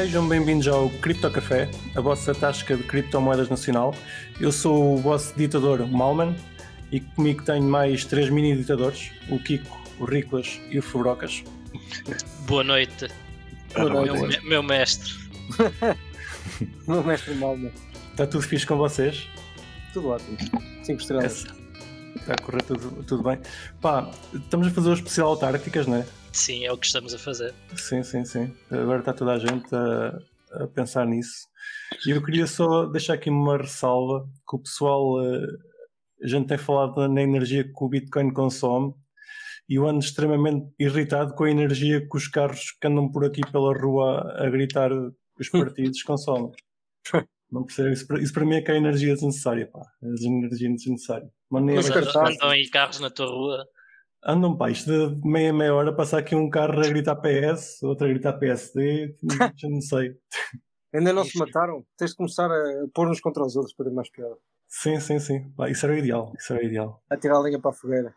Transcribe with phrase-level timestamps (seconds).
[0.00, 3.94] Sejam bem-vindos ao Cripto Café, a vossa tasca de criptomoedas nacional.
[4.40, 6.34] Eu sou o vosso ditador Malman
[6.90, 11.44] e comigo tenho mais três mini ditadores, o Kiko, o Riclas e o Fubrocas.
[12.46, 13.08] Boa noite.
[13.74, 14.40] Boa noite.
[14.40, 15.12] Meu, meu mestre.
[16.88, 17.70] Meu mestre Malman.
[18.12, 19.28] Está tudo fixe com vocês?
[19.92, 20.38] Tudo ótimo.
[20.82, 21.46] 5 estrelas.
[22.16, 23.38] Está a correr tudo, tudo bem.
[23.82, 26.06] Pá, estamos a fazer o especial autárticas, não é?
[26.32, 27.54] Sim, é o que estamos a fazer.
[27.76, 28.54] Sim, sim, sim.
[28.70, 30.18] Agora está toda a gente a,
[30.62, 31.48] a pensar nisso.
[32.06, 35.46] E eu queria só deixar aqui uma ressalva que o pessoal, eh,
[36.22, 38.94] a gente tem falado na energia que o Bitcoin consome
[39.68, 43.40] e eu ando extremamente irritado com a energia que os carros que andam por aqui
[43.50, 46.52] pela rua a gritar os partidos consomem.
[47.50, 49.80] Não percebo, isso, para- isso para mim é que é energia desnecessária, pá.
[50.02, 51.28] É energia desnecessária.
[51.50, 53.66] Mas é cartaz- andam aí carros na tua rua.
[54.22, 58.04] Andam, pá, isto de meia meia hora passar aqui um carro a gritar PS, outro
[58.06, 59.16] a gritar PSD,
[59.56, 60.14] já não sei.
[60.92, 61.84] Ainda não se mataram?
[61.96, 64.36] Tens de começar a pôr-nos contra os outros para ter mais piada.
[64.68, 65.50] Sim, sim, sim.
[65.52, 67.02] Pá, isso era o ideal, isso era o ideal.
[67.08, 68.14] A tirar a linha para a fogueira.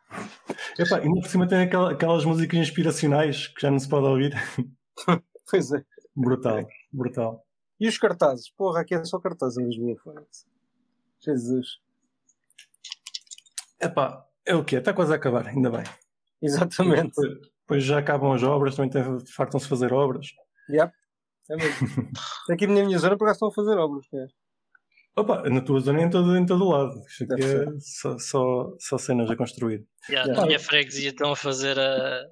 [0.77, 4.05] Epá, e ainda por cima tem aquela- aquelas músicas inspiracionais que já não se pode
[4.05, 4.33] ouvir.
[5.49, 5.83] Pois é.
[6.15, 7.45] Brutal, brutal.
[7.79, 8.49] E os cartazes?
[8.49, 9.95] Porra, aqui é só cartazes em Lisboa.
[10.03, 10.45] foda-se.
[11.19, 11.79] Jesus.
[13.79, 14.77] Epá, é o quê?
[14.77, 15.83] Está quase a acabar, ainda bem.
[16.41, 17.09] Exatamente.
[17.15, 18.91] Depois, depois já acabam as obras, também
[19.35, 20.27] fartam-se fazer obras.
[20.69, 20.93] Yep.
[21.49, 22.09] É mesmo.
[22.51, 24.05] Aqui na minha zona por acaso estão a fazer obras.
[24.13, 24.25] é.
[25.15, 26.99] Opa, na tua zona é em todo, em todo o lado.
[27.07, 29.85] Isto aqui é só, só, só cenas a construir.
[30.09, 30.41] Yeah, Yeah.
[30.41, 32.23] Na minha freguesia estão a fazer a,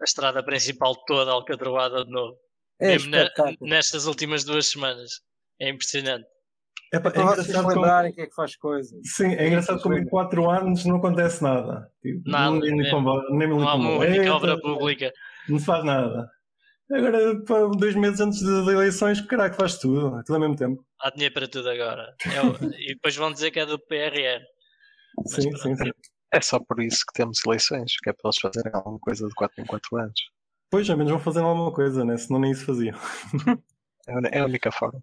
[0.00, 2.38] a estrada principal toda alcatroada de novo.
[2.80, 3.56] É Mesmo espetáculo.
[3.60, 5.20] nestas últimas duas semanas.
[5.60, 6.26] É impressionante.
[6.92, 8.98] É Para vocês engraçado como, lembrarem quem é que faz coisas.
[9.04, 11.90] sim, é engraçado como em 4 anos não acontece nada.
[12.00, 14.30] Tipo, Nada, nem nem- comboio, nem Não há militar.
[14.32, 15.12] obra pública.
[15.48, 16.30] Não se faz nada.
[16.90, 20.22] Agora, pá, dois meses antes das eleições, caraca, faz tudo.
[20.24, 20.82] Tudo ao mesmo tempo.
[21.00, 22.14] Há dinheiro para tudo agora.
[22.24, 22.28] É
[22.90, 24.40] e depois vão dizer que é do PRR.
[25.18, 25.90] Mas Sim, sim, sim.
[26.32, 29.34] É só por isso que temos eleições, que é para eles fazerem alguma coisa de
[29.34, 30.20] 4 em 4 anos.
[30.70, 32.16] Pois, ao menos vão fazer alguma coisa, né?
[32.16, 32.96] Senão nem isso faziam.
[34.32, 35.02] É é a única forma.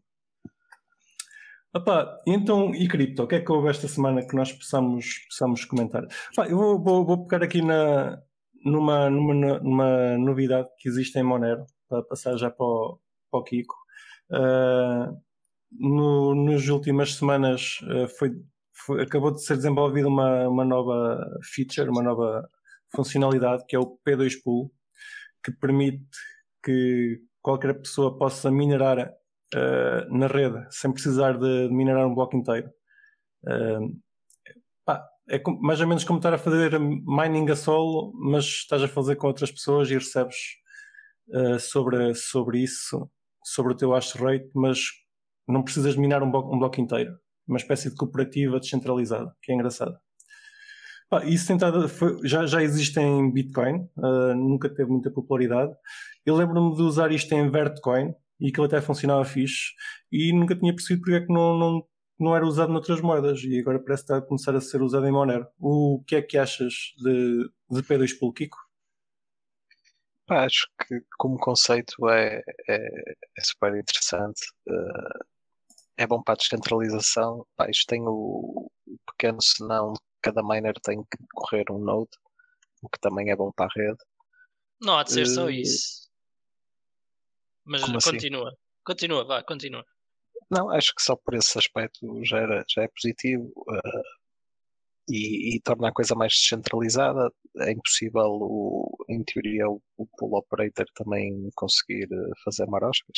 [1.76, 3.24] Opa, e então, e cripto?
[3.24, 6.08] O que é que houve esta semana que nós possamos, possamos comentar?
[6.34, 8.18] Pá, eu vou, vou, vou pegar aqui na,
[8.64, 12.98] numa, numa, numa novidade que existe em Monero, para passar já para o,
[13.30, 13.76] para o Kiko.
[14.32, 15.12] Ah,
[15.72, 18.32] no, nas últimas semanas ah, foi,
[18.74, 22.50] foi- acabou de ser desenvolvida uma, uma nova feature, uma nova
[22.96, 24.72] funcionalidade, que é o P2 Pool,
[25.44, 26.06] que permite
[26.64, 29.12] que qualquer pessoa possa minerar
[29.54, 32.70] uh, na rede sem precisar de, de minerar um bloco inteiro.
[33.44, 33.96] Uh,
[34.86, 38.82] pá, é com- mais ou menos como estar a fazer mining a solo, mas estás
[38.82, 40.36] a fazer com outras pessoas e recebes
[41.30, 43.10] uh, sobre, sobre isso,
[43.44, 44.80] sobre o teu hash rate, mas
[45.48, 47.18] não precisas de minar um bloco, um bloco inteiro.
[47.48, 49.96] Uma espécie de cooperativa descentralizada, que é engraçado.
[51.08, 55.72] Pá, isso tentado, foi- já, já existe em Bitcoin, uh, nunca teve muita popularidade.
[56.26, 59.72] Eu lembro-me de usar isto em Vertcoin e aquilo até funcionava fixe
[60.12, 61.88] e nunca tinha percebido porque é que não, não,
[62.20, 65.06] não era usado noutras moedas e agora parece que está a começar a ser usado
[65.08, 65.48] em Monero.
[65.60, 68.58] O que é que achas de, de P2 Pool, Kiko?
[70.28, 72.78] Pá, acho que como conceito é, é,
[73.38, 74.42] é super interessante.
[74.68, 75.20] eh,
[75.98, 77.46] é bom para a descentralização.
[77.56, 82.10] Pá, isto tem o, o pequeno senão cada miner tem que correr um node,
[82.82, 83.98] o que também é bom para a rede.
[84.82, 86.05] Não há de ser só Eh, isso.
[87.66, 88.12] Mas como assim?
[88.12, 88.56] continua.
[88.84, 89.84] Continua, vá, continua.
[90.50, 94.02] Não, acho que só por esse aspecto já, era, já é positivo eh,
[95.10, 97.32] e, e torna a coisa mais descentralizada.
[97.60, 103.18] É impossível, o, em teoria, o, o pool operator também conseguir eh, fazer maroscas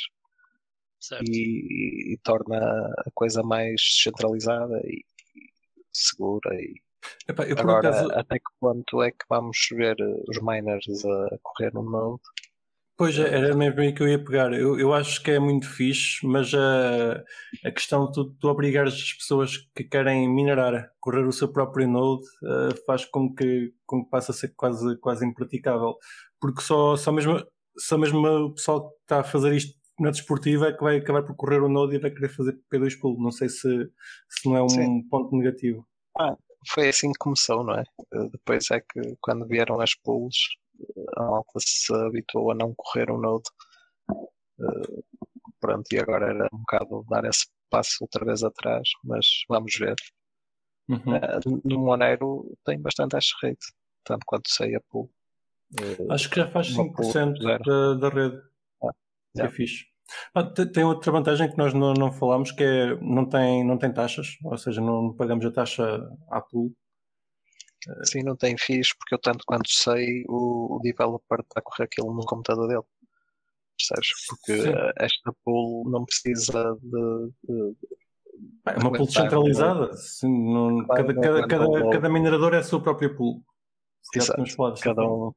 [0.99, 1.29] Certo.
[1.29, 5.03] e, e torna a coisa mais descentralizada e,
[5.35, 5.49] e
[5.91, 6.55] segura.
[6.55, 6.81] E
[7.27, 11.73] Epá, agora, acaso, até que ponto é que vamos ver eh, os miners a correr
[11.73, 12.21] no node?
[12.97, 14.51] Pois é, era mesmo aí que eu ia pegar.
[14.51, 17.23] Eu, eu acho que é muito fixe, mas a,
[17.63, 21.87] a questão de tu, tu obrigares as pessoas que querem minerar, correr o seu próprio
[21.87, 25.95] node, eh, faz com que, com que passe a ser quase, quase impraticável.
[26.41, 27.41] Porque só, só, mesmo,
[27.77, 31.23] só mesmo o pessoal que está a fazer isto na desportiva é que vai acabar
[31.23, 33.21] por correr o node e vai querer fazer P2 Pool.
[33.21, 33.89] Não sei se,
[34.29, 35.07] se não é um Sim.
[35.09, 35.85] ponto negativo.
[36.69, 37.83] Foi assim que começou, não é?
[38.13, 40.35] Eh, Depois é que quando vieram as pools,
[40.66, 40.66] eh,
[41.17, 43.49] a malta se habituou a não correr um node.
[44.59, 45.01] Eh,
[45.59, 49.95] Pronto, e agora era um bocado dar esse passo outra vez atrás, mas vamos ver.
[50.89, 51.15] Uhum.
[51.15, 53.65] Eh, No Monero tem bastante hash rate,
[54.03, 55.09] tanto quanto sei a pool.
[55.79, 57.63] Eh, Acho que já faz uma pool 5% zero.
[57.63, 58.37] da, da rede.
[58.83, 58.91] Ah,
[59.33, 59.55] Que é yeah.
[59.55, 59.85] fixe.
[60.33, 63.77] Ah, te- Tem outra vantagem que nós não, não falámos, que é não tem, não
[63.77, 65.83] tem taxas, ou seja, não pagamos a taxa
[66.29, 66.71] à pool.
[68.03, 71.83] Sim, não tem fixe, porque eu tanto quanto sei, o, o developer está a correr
[71.85, 72.83] aquilo no computador dele.
[73.77, 74.09] Percebes?
[74.27, 74.73] Porque Sim.
[74.97, 77.75] esta pool não precisa de, de-
[78.63, 79.95] Pá, É uma pool descentralizada.
[79.97, 83.43] Sim, não- Vai, cada, cada, cada, cada minerador é a sua própria pool.
[84.15, 84.43] Exato.
[84.81, 85.31] cada um.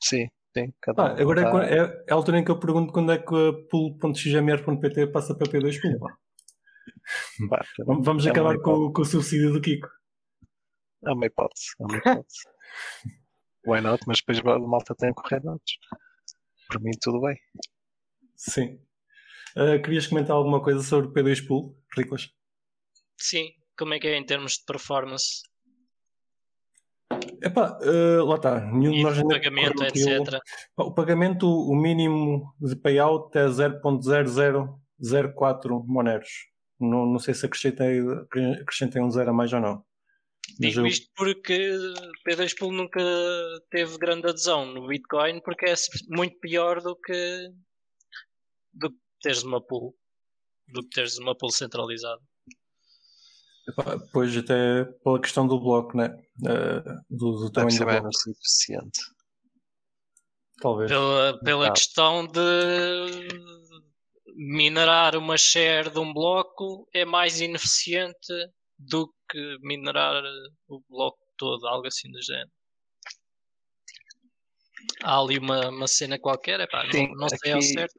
[0.00, 1.20] Sim, sim, cada um.
[1.20, 3.24] agora é, dá- qua- é, é a altura em que eu pergunto quando é que
[3.34, 5.98] a pool.xmr.pt passa para P2 pool.
[7.86, 9.88] Vamos, É acabar com, com o subsídio do Kiko.
[11.04, 11.66] É uma hipótese.
[11.80, 12.42] É uma hipótese.
[13.66, 14.02] Why not?
[14.06, 15.76] Mas depois a malta tem a correr antes.
[16.68, 17.38] Por mim, tudo bem.
[18.36, 18.80] Sim.
[19.56, 22.30] Ah, querias comentar alguma coisa sobre o P2 pool, Riclas?
[23.18, 25.42] Sim, como é que é em termos de performance
[27.42, 28.60] Epá, ah, lá está.
[28.60, 30.40] Nenhum de nós pagamento, etc.
[30.74, 36.28] Pá, O pagamento, o mínimo de payout é 0.0004 moneros.
[36.80, 38.00] Não, não sei se acrescentei,
[38.60, 39.84] acrescentei um zero a mais ou não.
[40.58, 41.70] Digo eu- isto porque
[42.26, 43.00] P2 Pool nunca
[43.70, 45.74] teve grande adesão no Bitcoin porque é
[46.08, 47.48] muito pior do que
[48.72, 49.96] do que teres uma pool
[50.68, 52.20] do que teres uma pool centralizada.
[54.12, 56.08] Pois até pela questão do bloco, né?
[56.46, 59.00] Ah, do, do tamanho ser do bloco, eficiente.
[60.60, 60.90] talvez.
[60.90, 61.72] Pela, pela Ah.
[61.72, 62.40] questão de
[64.34, 68.32] minerar uma share de um bloco é mais ineficiente
[68.88, 70.22] do que minerar
[70.68, 72.50] o bloco todo, algo assim do género.
[75.02, 77.94] Há ali uma, uma cena qualquer, epá, Sim, não, não sei ao aqui- certo.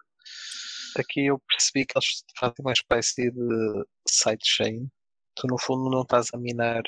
[0.97, 4.87] Aqui eu percebi que eles fazem uma espécie de sidechain.
[5.35, 6.83] Tu, no fundo, não estás a minar.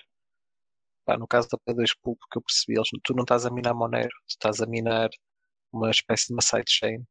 [1.06, 3.74] Pá, no caso da P2 Pool, porque eu percebi, eles, tu não estás a minar
[3.74, 5.10] Monero, tu estás a minar
[5.72, 7.04] uma espécie de uma sidechain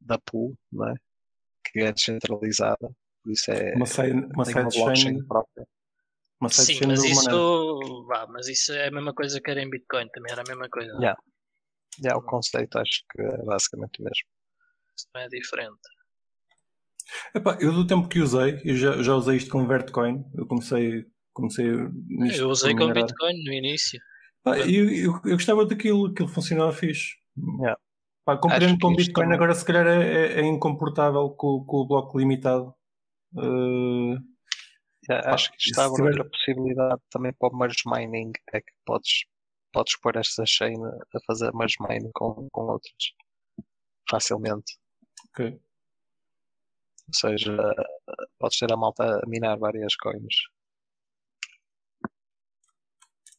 [0.00, 0.94] da pool, não é?
[1.66, 2.90] Que é descentralizada.
[3.28, 3.74] Por isso é.
[3.74, 5.66] Uma, side, uma uma sidechain blockchain própria.
[6.40, 9.68] uma Sim, sidechain mas isso, vá, mas isso é a mesma coisa que era em
[9.68, 10.90] Bitcoin, também era a mesma coisa.
[10.94, 11.14] Yeah.
[12.02, 14.28] Já, o conceito acho que é basicamente o mesmo.
[14.96, 15.78] Isso não é diferente.
[17.34, 20.24] Epá, eu do tempo que usei, eu já, já usei isto com Vertcoin.
[20.34, 21.04] Eu comecei,
[21.34, 21.66] comecei
[22.06, 22.90] nisto Eu usei com.
[22.90, 24.00] Bitcoin no início.
[24.42, 27.16] Pá, eu, eu, eu gostava daquilo, aquilo funcionava fixe.
[27.60, 27.78] Yeah.
[28.24, 31.76] Pá, compreendo Acho com Bitcoin, também- agora se calhar é, é, é incomportável com, com
[31.78, 32.74] o bloco limitado.
[33.34, 34.16] Uh,
[35.08, 39.24] acho que isto abre tiver- outra possibilidade também para o merge mining, é que podes,
[39.72, 43.12] podes pôr esta chain a fazer merge mining com, com outras
[44.10, 44.78] facilmente.
[45.28, 45.60] ok.
[47.08, 47.56] Ou seja,
[48.38, 50.34] podes ter a malta a minar várias coins.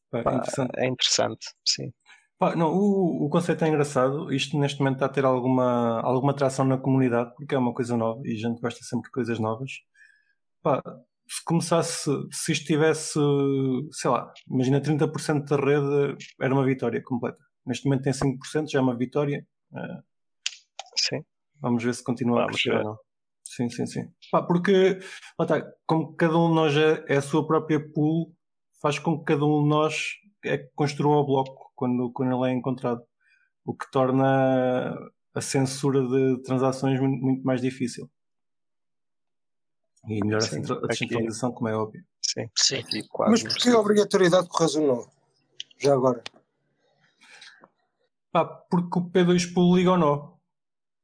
[0.10, 0.80] Pá, Pá, interessante.
[0.80, 1.94] é interessante, sim.
[2.40, 4.32] Pá, não, o, o conceito é engraçado.
[4.34, 7.98] Isto neste momento está a ter alguma, alguma atração na comunidade, porque é uma coisa
[7.98, 9.72] nova e a gente gosta sempre de coisas novas.
[10.62, 10.82] Pá,
[11.28, 13.20] se começasse, se isto tivesse,
[13.92, 17.44] sei lá, imagina 30% da rede, era uma vitória completa.
[17.66, 19.46] Neste momento tem 5%, já é uma vitória.
[19.76, 20.00] Eh,
[20.96, 21.24] Sim,
[21.62, 22.86] Vamos ver se continua a Vamos crescer ver.
[22.86, 22.98] ou não.
[23.44, 24.02] Sim, sim, sim.
[24.32, 25.00] Pá, porque,
[25.38, 28.34] lá está, como cada um de nós é, é a sua própria pool,
[28.82, 30.06] faz com que cada um de nós
[30.46, 33.02] é que construa o bloco quando, quando ele é encontrado.
[33.66, 34.94] O que torna
[35.34, 38.10] a censura de transações muito, muito mais difícil.
[40.08, 42.04] E melhora a Sim, a aqui- descentralização, como é óbvio.
[42.22, 42.50] sim.
[42.58, 42.78] Sim.
[42.80, 45.08] Aqui quase Mas porquê a obrigatoriedade com razão não?
[45.78, 46.22] Já agora.
[48.32, 50.38] Pá, porque o P2 Pool liga ou não.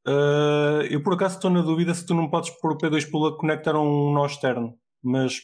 [0.08, 3.27] Ah, eu por acaso estou na dúvida se tu não podes pôr o P2 Pool
[3.27, 5.41] a conectar a um nó externo, mas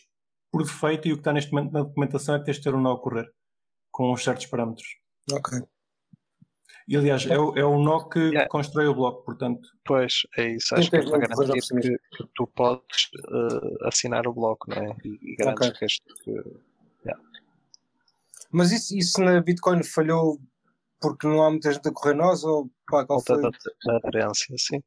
[0.51, 2.75] por defeito e o que está neste momento na documentação é que tens de ter
[2.75, 3.31] um nó a correr
[3.91, 4.87] com uns certos parâmetros.
[5.31, 5.59] Ok.
[6.87, 8.47] E aliás, é, o- é o nó que Yeah.
[8.49, 10.75] constrói o bloco, portanto, Pois, é isso.
[10.75, 14.95] Acho que é para garantir que, que tu podes eh, assinar o bloco, não é?
[15.05, 15.77] E, e garantes Ok.
[15.79, 16.01] que este.
[16.23, 16.61] que-
[18.51, 20.39] Mas isso, isso na Bitcoin falhou
[20.99, 23.51] porque não há muita gente a correr nós ou pá, qual Falta foi?
[23.85, 24.81] da, da aderência, sim.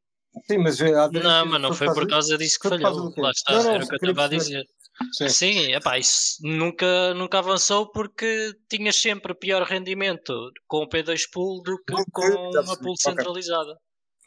[0.46, 3.12] Sim, mas a aderência Não, mas não foi por causa disso que falhou.
[3.16, 4.66] Lá está, Não, não, era o que eu estava a dizer.
[5.12, 5.28] Sim.
[5.28, 10.32] Sim, epá, isso nunca, nunca avançou porque tinhas sempre pior rendimento
[10.66, 13.76] com o P2 Pool do que que- com uma pool centralizada.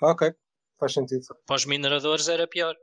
[0.01, 0.31] Ok,
[0.79, 1.23] faz sentido.
[1.45, 2.75] Para os mineradores era pior.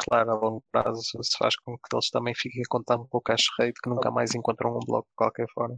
[0.00, 3.46] Claro, a longo prazo isso faz com que eles também fiquem contando com o cash
[3.58, 5.76] rate que nunca mais encontram um bloco de qualquer forma.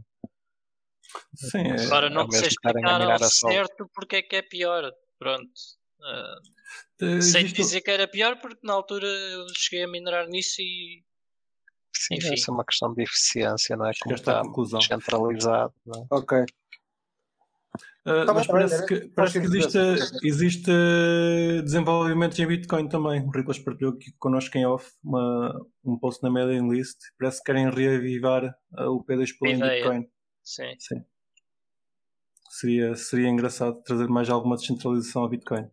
[1.35, 3.51] sim, é, Agora não mesmo sei a explicar ao a sol.
[3.51, 4.91] certo porque é que é pior.
[5.19, 5.51] Pronto.
[6.03, 10.61] Eh, sei existe- dizer que era pior porque na altura eu cheguei a minerar nisso
[10.61, 11.03] e
[12.07, 12.33] Sim, Enfim.
[12.33, 13.91] essa é uma questão de eficiência, não é?
[14.01, 14.79] Como está conclusão.
[14.79, 16.05] descentralizado, não é?
[16.09, 16.45] Ok.
[18.03, 19.77] Uh, Tá mas bem, tá bem, parece que, parece que existe,
[20.23, 20.71] existe
[21.63, 23.21] desenvolvimento em Bitcoin também.
[23.21, 25.53] O Riclas partilhou aqui connosco em off uma,
[25.85, 26.97] um post na mailing list.
[27.19, 28.43] Parece que querem reavivar
[28.79, 29.75] uh, o P2 Pool em Ideia.
[29.75, 30.07] Bitcoin.
[30.43, 30.73] Sim.
[30.79, 31.05] Sim.
[32.49, 35.69] Seria, seria engraçado trazer mais alguma descentralização ao Bitcoin.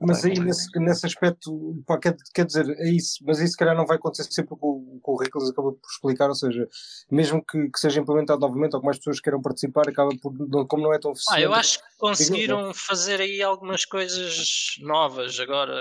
[0.00, 3.74] Mas aí, nesse, nesse aspecto, pá, quer, quer dizer, é isso, mas isso se calhar
[3.74, 6.68] não vai acontecer sempre com o que o Rickles acabou por explicar, ou seja,
[7.10, 10.32] mesmo que, que seja implementado novamente ou que mais pessoas queiram participar, acaba por,
[10.66, 11.38] como não é tão eficiente.
[11.38, 15.74] Ah, eu acho que conseguiram fazer aí algumas coisas novas agora.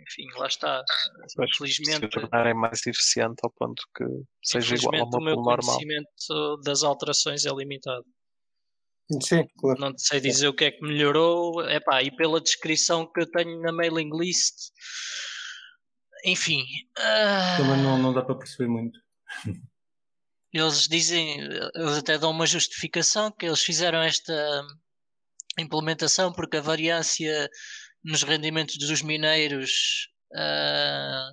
[0.00, 0.82] Enfim, lá está.
[1.36, 4.04] Pois, se Infelizmente, tornarem mais eficiente ao ponto que
[4.42, 5.76] seja igual a infelizmente uma o meu normal.
[5.76, 8.04] conhecimento das alterações é limitado.
[9.20, 9.80] Sim, claro.
[9.80, 11.60] Não sei dizer o que é que melhorou.
[11.68, 14.70] Epá, e pela descrição que eu tenho na mailing list,
[16.24, 16.64] enfim.
[16.98, 18.98] ah, Também não, não dá para perceber muito.
[20.52, 21.40] eles dizem,
[21.74, 24.62] eles até dão uma justificação que eles fizeram esta
[25.58, 27.48] implementação porque a variância
[28.04, 31.30] nos rendimentos dos mineiros ah,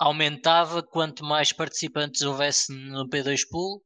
[0.00, 3.82] aumentava quanto mais participantes houvesse no P2 Pool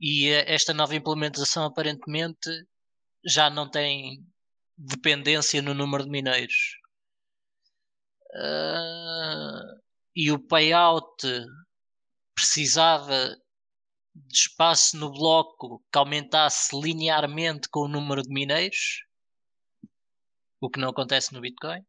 [0.00, 2.50] e eh, esta nova implementação aparentemente
[3.24, 4.24] já não tem
[4.76, 6.78] dependência no número de mineiros.
[8.34, 9.60] Ah,
[10.16, 11.26] e o payout
[12.34, 13.36] precisava
[14.14, 19.04] de espaço no bloco que aumentasse linearmente com o número de mineiros,
[20.60, 21.84] o que não acontece no Bitcoin.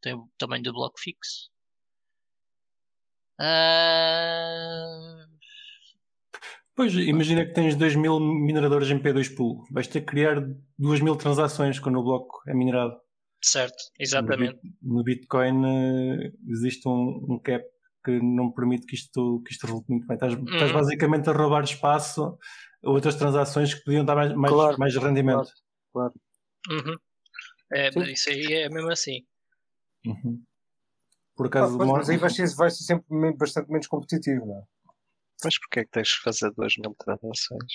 [0.00, 1.50] Tem o tamanho do bloco fixo.
[3.38, 5.19] Ah,
[6.80, 9.66] Pois, imagina que tens 2 mil mineradores em P2 Pool.
[9.70, 10.36] Vais ter que criar
[10.78, 12.98] 2 mil transações quando o bloco é minerado.
[13.44, 14.58] certo, exatamente.
[14.80, 17.62] No Bitcoin eh, existe um, um cap
[18.02, 20.14] que não permite que isto, que isto resulte muito bem.
[20.14, 20.72] Estás, estás Uhum.
[20.72, 22.38] basicamente a roubar espaço
[22.82, 25.50] a outras transações que podiam dar mais, mais, Claro, mais rendimento.
[25.94, 26.96] Uhum.
[27.74, 28.02] É, Sim.
[28.04, 29.26] isso aí é mesmo assim.
[30.06, 30.42] Uhum.
[31.36, 34.46] Por Ah, acaso, pois, Mon- mas aí vai ser, vai ser sempre bastante menos competitivo,
[34.46, 34.62] não é?
[35.44, 37.72] Mas porquê é que tens que fazer 2 mil transações?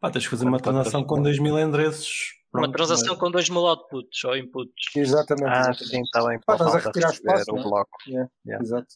[0.00, 2.34] pá, tens de fazer uma transação com 2 mil endereços.
[2.52, 4.96] Uma Pronto, transação mas- com 2 mil outputs ou inputs.
[4.96, 5.48] Exatamente.
[5.48, 6.38] Ah, sim, está bem.
[6.40, 7.64] Pá, para estás a retirar espaço, o não é?
[7.64, 7.90] bloco.
[8.08, 8.64] Yeah, Yeah.
[8.64, 8.88] Exato.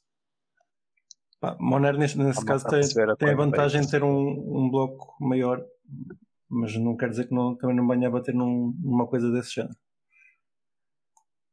[1.38, 5.14] Pá, Monero, nesse, nesse caso, tem, a tem a vantagem de ter um, um bloco
[5.20, 5.62] maior,
[6.48, 9.54] mas não quer dizer que não, também não venha a bater num- numa coisa desse
[9.54, 9.74] género.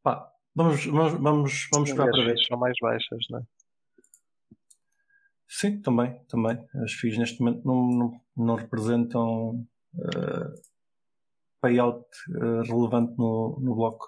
[0.03, 2.45] Pá, vamos, vamos, vamos, vamos esperar para as ver.
[2.47, 3.43] são mais baixas, não é?
[5.49, 6.57] Sim, também, também.
[6.83, 10.61] As FIIs neste momento não, não, não representam eh,
[11.61, 14.07] payout eh, relevante no, no bloco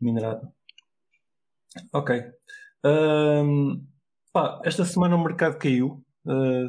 [0.00, 0.52] minerado.
[1.92, 2.10] Ok.
[2.84, 3.86] Ahm,
[4.32, 6.04] pá, esta semana o mercado caiu.
[6.28, 6.68] Eh,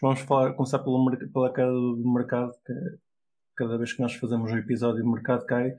[0.00, 2.52] vamos falar, começar pelo, pela cara do mercado.
[2.64, 2.72] Que
[3.56, 5.72] cada vez que nós fazemos um episódio, o mercado cai.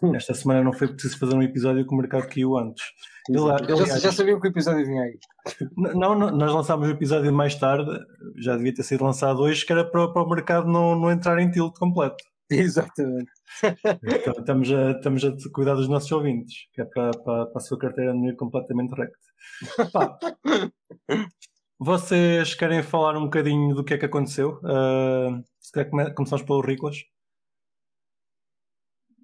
[0.14, 2.84] Esta semana não foi preciso fazer um episódio que o mercado caiu antes.
[3.28, 5.18] Ele- Já, aliás, já sabiam que o episódio vinha aí.
[5.76, 7.90] Não, não, nós lançámos o episódio mais tarde,
[8.38, 11.38] já devia ter sido lançado hoje, que era para, para o mercado não, não entrar
[11.38, 12.16] em tilt completo.
[12.50, 13.30] Exatamente.
[14.02, 17.60] Então, estamos, a, estamos a cuidar dos nossos ouvintes, que é para, para, para a
[17.60, 19.90] sua carteira não ir completamente recta.
[19.92, 20.18] Pá,
[21.78, 24.60] vocês querem falar um bocadinho do que é que aconteceu?
[24.64, 26.96] Ah, se calhar come- começamos pelo Riclas.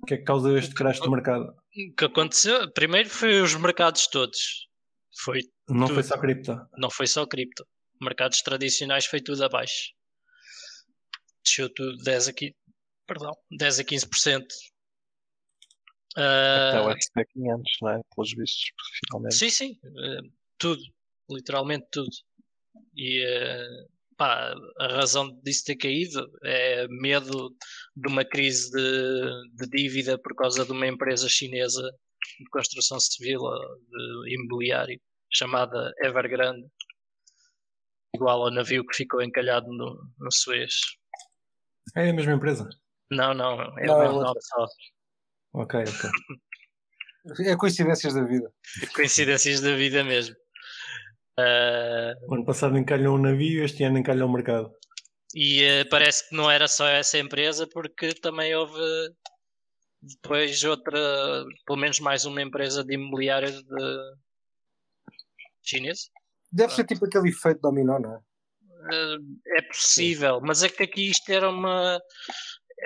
[0.06, 1.52] O que é que causa este crash do mercado?
[1.90, 2.70] O que aconteceu?
[2.72, 4.68] Primeiro foi os mercados todos.
[5.18, 6.06] Foi, Não foi Tudo.
[6.06, 6.68] só cripto.
[6.78, 7.66] não foi só cripto.
[8.00, 9.90] Mercados tradicionais foi tudo abaixo.
[11.44, 12.54] Desceu tudo 10 aqui.
[13.04, 14.46] Perdão, 10 a 15%.
[16.14, 18.00] Até o Ah, SP500, não é?
[18.14, 18.70] Pelos vistos,
[19.04, 19.34] finalmente.
[19.34, 20.20] Sim, sim, eh,
[20.56, 20.80] tudo,
[21.28, 22.10] literalmente tudo.
[22.94, 23.86] E eh,
[24.16, 27.54] pá, a razão disso ter caído é medo
[27.94, 31.82] de uma crise de, de dívida por causa de uma empresa chinesa
[32.38, 33.58] de construção civil ou
[34.24, 35.00] de imobiliário
[35.32, 36.66] chamada Evergrande,
[38.14, 40.72] igual ao navio que ficou encalhado no, no Suez.
[41.94, 42.68] É a mesma empresa.
[43.10, 44.28] Não, não, é Não, o é mesmo outra.
[44.28, 44.66] nome só.
[45.54, 46.10] Ok, ok.
[47.46, 48.52] É coincidências da vida.
[48.94, 50.36] Coincidências da vida mesmo.
[51.38, 54.72] Ah, O ano passado encalhou um navio, este ano encalhou o mercado.
[55.34, 58.80] E eh, parece que não era só essa empresa, porque também houve
[60.00, 60.98] depois outra,
[61.66, 64.14] pelo menos mais uma empresa de imobiliário de
[65.62, 66.08] chinesa.
[66.50, 68.18] Deve ser tipo aquele efeito dominó, não é?
[68.92, 72.00] Eh, é possível, mas é que aqui isto era uma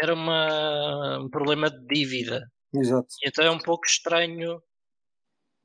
[0.02, 2.48] era uma, um problema de dívida.
[2.72, 3.08] Exato.
[3.24, 4.62] Então é um pouco estranho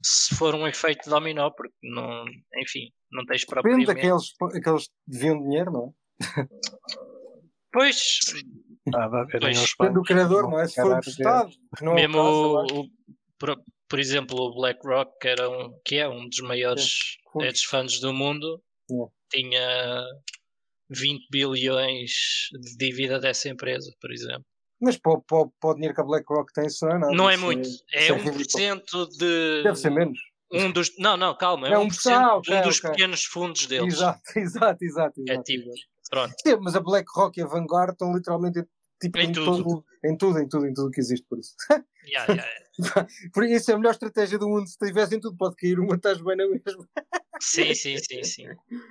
[0.07, 2.24] se for um efeito dominó, porque não,
[2.62, 3.88] enfim, não tens Depende propriamente.
[3.88, 5.95] daqueles aqueles que deviam dinheiro, não
[6.38, 6.47] é?
[7.71, 8.19] Pois,
[8.93, 10.67] Ah, vai Pois, Depende do criador, não é?
[10.67, 11.01] Se for
[11.81, 12.88] não é Mesmo o,
[13.39, 13.59] por,
[13.89, 18.13] por exemplo, o BlackRock, que, era um, que é um dos maiores hedge funds do
[18.13, 18.95] mundo, É.
[19.31, 20.03] tinha
[20.89, 22.12] 20 bilhões
[22.53, 24.45] de dívida dessa empresa, por exemplo.
[24.82, 27.13] Mas para, para, para o dinheiro que a BlackRock tem, isso não é nada.
[27.13, 28.63] Não é muito, é ridículo.
[28.63, 29.63] 1% de.
[29.63, 30.20] Deve ser menos.
[30.51, 32.89] Um dos, não, não, calma, é, É 1% um- de ah, um ok, dos ok.
[32.91, 33.94] pequenos fundos deles.
[33.96, 35.20] Exato, exato, exato.
[35.22, 35.82] É exato, tipo, exato.
[36.10, 36.36] pronto.
[36.46, 38.63] Sim, mas a BlackRock e a Vanguard estão literalmente
[39.01, 39.63] tipo, Em em, tudo.
[39.63, 41.55] todo- em tudo, em tudo, em tudo que existe por isso.
[42.08, 42.64] Yeah, yeah, yeah.
[43.34, 44.67] Por isso é a melhor estratégia do mundo.
[44.67, 46.88] Se tivessem tudo, pode cair uma, estás bem na mesma.
[47.39, 48.48] Sim, sim, sim, sim.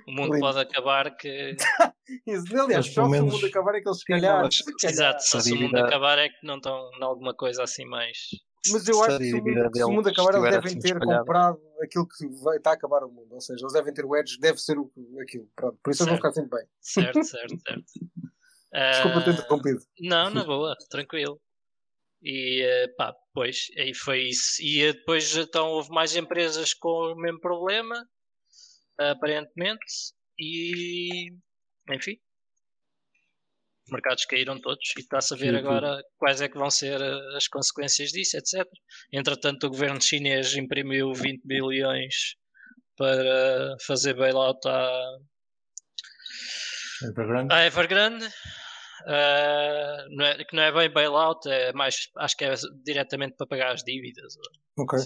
[0.07, 0.39] O mundo Lindo.
[0.39, 1.55] pode acabar que.
[2.27, 4.41] Isso, Aliás, só pelo se o menos- mundo acabar é que eles se calhar.
[4.43, 4.91] mas- se calhar.
[4.93, 8.17] Exato, só se o mundo acabar é que não estão em alguma coisa assim mais.
[8.71, 10.87] Mas eu acho que se o mundo, se o deles mundo acabar, eles devem ter
[10.93, 11.19] espalhada.
[11.19, 13.27] comprado aquilo que vai, está a acabar o mundo.
[13.33, 15.47] Ou seja, eles devem ter o edge, deve ser o, aquilo.
[15.55, 15.77] Pronto.
[15.83, 16.67] Por isso eles vão ficar sempre bem.
[16.81, 17.83] Certo, certo, certo.
[18.73, 19.79] Desculpa ter Ah, interrompido.
[20.01, 21.39] Não, na boa, tranquilo.
[22.27, 24.59] E eh, pá, pois, aí foi isso.
[24.59, 28.03] E eh, depois então houve mais empresas com o mesmo problema,
[28.97, 29.85] aparentemente,
[30.39, 31.31] e
[31.91, 32.17] enfim.
[33.85, 36.99] Os mercados caíram todos e está-se a ver Sim, agora quais é que vão ser
[36.99, 38.67] eh, as consequências disso, etc.
[39.13, 42.35] Entretanto, o governo chinês imprimiu 20 bilhões
[42.97, 45.17] para fazer bailout à,
[47.03, 47.53] Evergrande.
[47.53, 48.27] a Evergrande,
[49.07, 53.47] ah, não é- que não é bem bailout, é mais, acho que é diretamente para
[53.47, 54.35] pagar as dívidas.
[54.77, 54.99] Ok,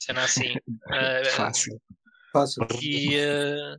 [0.00, 0.54] Cena assim.
[0.92, 1.80] Ah, Fácil.
[2.32, 2.66] fácil.
[2.82, 3.78] e ah,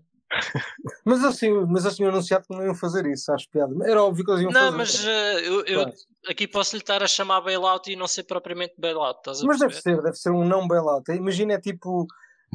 [1.05, 3.73] Mas assim, mas assim anunciado que não iam fazer isso, acho piada.
[3.87, 4.77] Era óbvio que eles iam não, fazer.
[4.77, 5.93] mas ah, eu, eu Claro.
[6.27, 9.97] aqui posso lhe estar a chamar bailout e não ser propriamente bailout, Mas deve perceber?
[9.97, 11.11] ser, deve ser um não bailout.
[11.11, 12.07] Imagina, é tipo,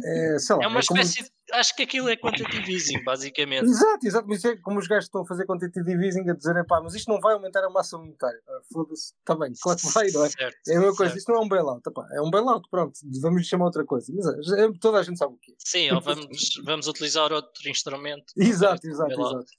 [0.04, 0.64] é, sei lá.
[0.64, 3.64] É uma como- espécie de, acho que aquilo é quantitative easing, basicamente.
[3.64, 6.80] Exato, exato, mas é como os gajos estão a fazer quantitative easing a dizer, pá,
[6.80, 8.40] mas isto não vai aumentar a massa monetária.
[8.48, 10.28] Ah, Foda-se, está bem, claro que vai, não é?
[10.30, 11.18] Certo, É a mesma coisa, certo.
[11.18, 14.12] isto não é um bailout, epá, é um bailout, pronto, vamos lhe chamar outra coisa.
[14.14, 15.54] Mas é, toda a gente sabe o que é.
[15.58, 18.32] Sim, ou vamos, vamos utilizar outro instrumento.
[18.36, 19.34] Exato, exato, Bailout.
[19.36, 19.52] exato.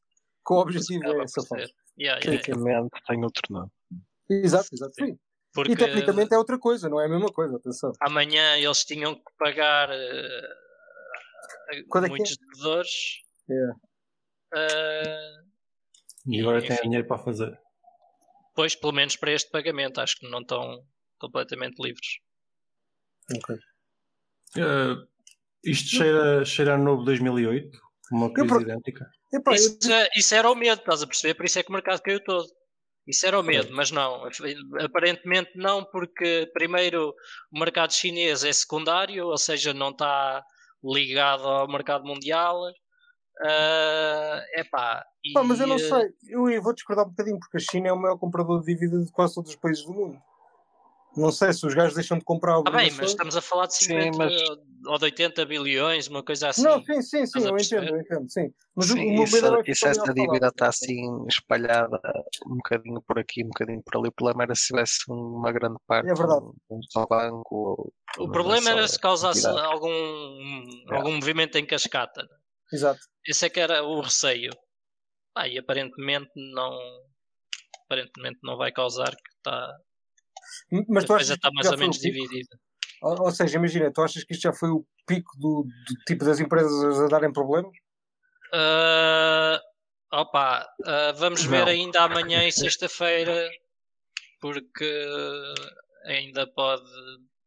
[0.45, 1.63] Que o objetivo é essa forma.
[1.63, 2.41] Yeah, yeah, yeah.
[2.43, 3.69] Tecnicamente tem outro nome.
[4.30, 5.17] Exato, exato, sim.
[5.67, 7.91] Porque E tecnicamente é outra coisa, não é a mesma coisa, atenção.
[8.02, 10.56] amanhã eles tinham que pagar eh,
[11.89, 12.89] Quando é muitos devedores.
[13.50, 13.72] É.
[14.56, 15.36] Eh,
[16.28, 16.84] E agora tem enfim.
[16.84, 17.60] dinheiro para fazer.
[18.56, 20.84] pois, pelo menos para este pagamento, acho que não estão
[21.17, 22.19] completamente livres.
[23.38, 23.56] Ok.
[24.58, 24.95] Eh,
[25.63, 27.80] isto cheira, cheira a novo 2008,
[28.12, 29.10] uma crise por- idêntica.
[29.32, 29.78] Epá, eu- Isso,
[30.15, 31.36] isso era o medo, estás a perceber?
[31.36, 32.48] Por isso é que o mercado caiu todo.
[33.10, 34.22] Isso era o medo, mas não.
[34.80, 37.12] Aparentemente não, porque primeiro
[37.52, 40.43] o mercado chinês é secundário, ou seja, não está
[40.84, 42.62] ligado ao mercado mundial.
[43.41, 47.58] Ah, epá, e, Pá, mas eu não sei, eu, eu vou discordar um bocadinho, porque
[47.58, 50.22] a China é o maior comprador de dívida de quase todos os países do mundo.
[51.17, 53.10] Não sei se os gajos deixam de comprar Tá bem, mas obrigações.
[53.12, 54.41] estamos a falar de Sim, 50 mas-
[54.88, 56.62] ou de 80 bilhões, uma coisa assim.
[56.63, 58.54] Não, sim, sim, sim, eu entendo, eu entendo, sim.
[58.76, 62.00] Mas Sim, o isso, que isso essa dívida está assim espalhada
[62.45, 64.08] um bocadinho por aqui, um bocadinho por ali.
[64.08, 66.45] O problema era se tivesse uma grande parte É verdade.
[66.69, 67.91] num só banco.
[68.17, 69.89] Ou, O problema era se causasse algum,
[70.91, 70.95] É.
[70.95, 72.26] algum movimento em cascata.
[72.72, 73.00] Exato.
[73.28, 74.52] Esse é que era o receio.
[75.34, 76.72] Pá, e aparentemente não.
[77.86, 79.67] Aparentemente não vai causar que está.
[80.88, 82.58] Mas a tu está mais ou menos dividida.
[83.02, 86.26] Ou, ou seja, imagina, tu achas que isto já foi o pico do, do tipo
[86.26, 87.72] das empresas a darem problemas?
[88.54, 89.62] Ah,
[90.12, 91.68] opa, ah, vamos ver Não.
[91.68, 93.50] ainda amanhã e sexta-feira,
[94.40, 95.06] porque
[96.06, 96.90] ainda pode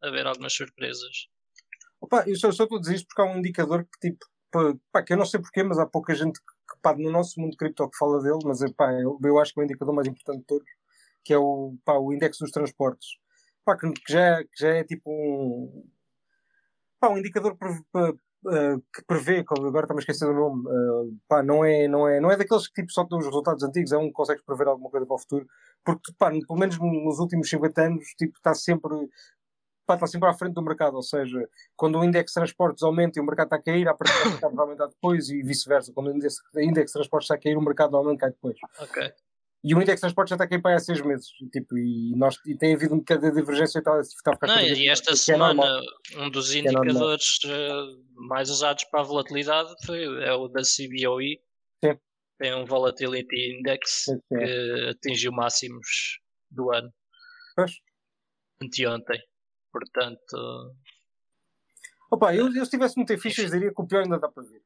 [0.03, 1.29] haver algumas surpresas.
[2.01, 4.27] Opa, eu só só estou a dizer isto porque há um indicador que tipo,
[4.91, 7.57] pá, que eu não sei porquê, mas há pouca gente que, pá, no nosso mundo
[7.57, 10.41] cripto que fala dele, mas pá, eu, eu acho que é o indicador mais importante
[10.41, 10.69] de todos,
[11.25, 13.17] que é o, pá, o índice dos transportes.
[13.65, 15.85] Pá, que, que já, que já é tipo um,
[17.01, 18.13] pá, um indicador pre- pa-
[18.51, 22.21] eh, que prevê, agora está-me a esquecer do nome, eh, pá, não é, não, é,
[22.21, 24.67] não é daqueles que tipo, só dão os resultados antigos, é um que consegues prever
[24.67, 25.47] alguma coisa para o futuro,
[25.85, 29.09] porque pá, pelo menos nos últimos 50 anos tipo, está sempre
[29.87, 33.19] pá, está sempre à frente do mercado, ou seja, quando o índice de transportes aumenta
[33.19, 35.93] e o mercado está a cair, a partir do mercado vai aumentar depois e vice-versa.
[35.93, 38.57] Quando o índice, o de transportes está a cair, o mercado normalmente cai depois.
[38.81, 39.13] Ok.
[39.65, 41.29] E o de transportes já está a cair para há seis meses.
[41.53, 44.47] Tipo, e, nós, e tem havido um bocado de divergência e está, está a ficar
[44.49, 45.83] Não, cada e esta é semana normal.
[46.17, 51.41] um dos é indicadores eh, mais usados para a volatilidade foi, é o da CBOE.
[51.85, 51.99] Sim.
[52.39, 54.21] Tem um Volatility Index Sim, sim.
[54.37, 56.19] que atingiu máximos
[56.51, 56.93] do ano,
[57.55, 57.73] Pois.
[58.61, 59.21] anteontem.
[59.71, 60.75] Portanto,
[62.11, 64.61] Opa, eu, eu se tivesse muito eu diria que o pior ainda dá para ver.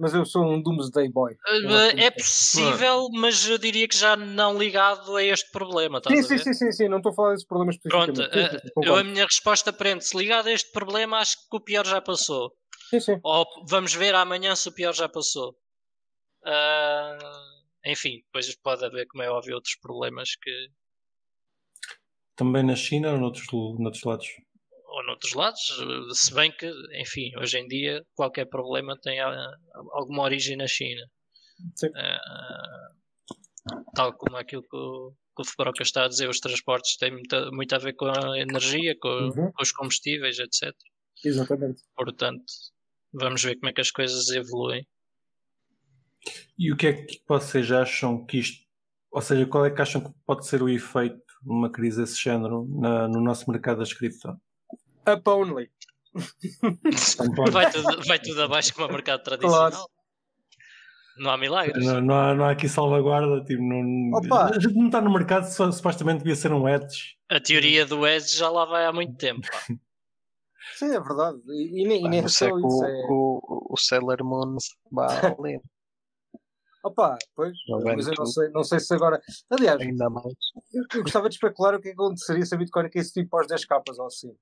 [0.00, 1.34] Mas eu sou um Doomsday Boy.
[1.34, 6.00] Uh, é possível, mas eu diria que já não ligado a este problema.
[6.08, 9.04] Sim, sim, sim, sim, sim, não estou a falar desses problemas Pronto, uh, eu, a
[9.04, 12.50] minha resposta prende-se ligado a este problema, acho que o pior já passou.
[12.88, 13.20] Sim, sim.
[13.22, 15.50] Ou vamos ver amanhã se o pior já passou.
[16.44, 17.20] Uh,
[17.84, 20.68] enfim, depois pode haver, como é óbvio, outros problemas que.
[22.34, 23.46] Também na China ou noutros,
[23.78, 24.28] noutros lados?
[24.90, 25.60] Ou noutros lados,
[26.12, 31.02] se bem que, enfim, hoje em dia qualquer problema tem alguma origem na China.
[31.84, 33.00] Uh,
[33.94, 37.50] tal como aquilo que o, que o Febroca está a dizer, os transportes têm muito,
[37.52, 39.52] muito a ver com a energia, com, uhum.
[39.52, 40.74] com, os combustíveis, etc.
[41.24, 41.82] Exatamente.
[41.94, 42.44] Portanto,
[43.12, 44.86] vamos ver como é que as coisas evoluem.
[46.58, 48.66] E o que é que vocês acham que isto,
[49.10, 52.66] ou seja, qual é que acham que pode ser o efeito numa crise desse género
[52.68, 54.28] na, no nosso mercado das cripto?
[55.08, 55.70] Up only.
[57.52, 59.70] vai, tudo, vai tudo abaixo como o mercado tradicional.
[59.70, 59.90] Claro.
[61.18, 61.84] Não há milagres.
[61.84, 63.44] Não, não, há, não há aqui salvaguarda.
[63.44, 67.16] Tipo, não, a gente não está no mercado, só, supostamente devia ser um edge.
[67.28, 69.46] A teoria do edge já lá vai há muito tempo.
[70.76, 71.38] Sim, é verdade.
[71.48, 72.56] E, e nem, nem é só isso.
[72.56, 73.06] O, é...
[73.10, 74.56] o, o Sailor Moon
[74.90, 75.08] vai
[75.38, 75.60] além.
[76.82, 77.52] Opa, pois,
[77.84, 79.20] mas eu não sei, não sei se agora.
[79.50, 80.32] Aliás, Ainda mais.
[80.72, 83.36] Eu, eu gostava de especular o que, é que aconteceria se a Bitcoin caísse tipo
[83.36, 84.34] aos 10 capas ou assim.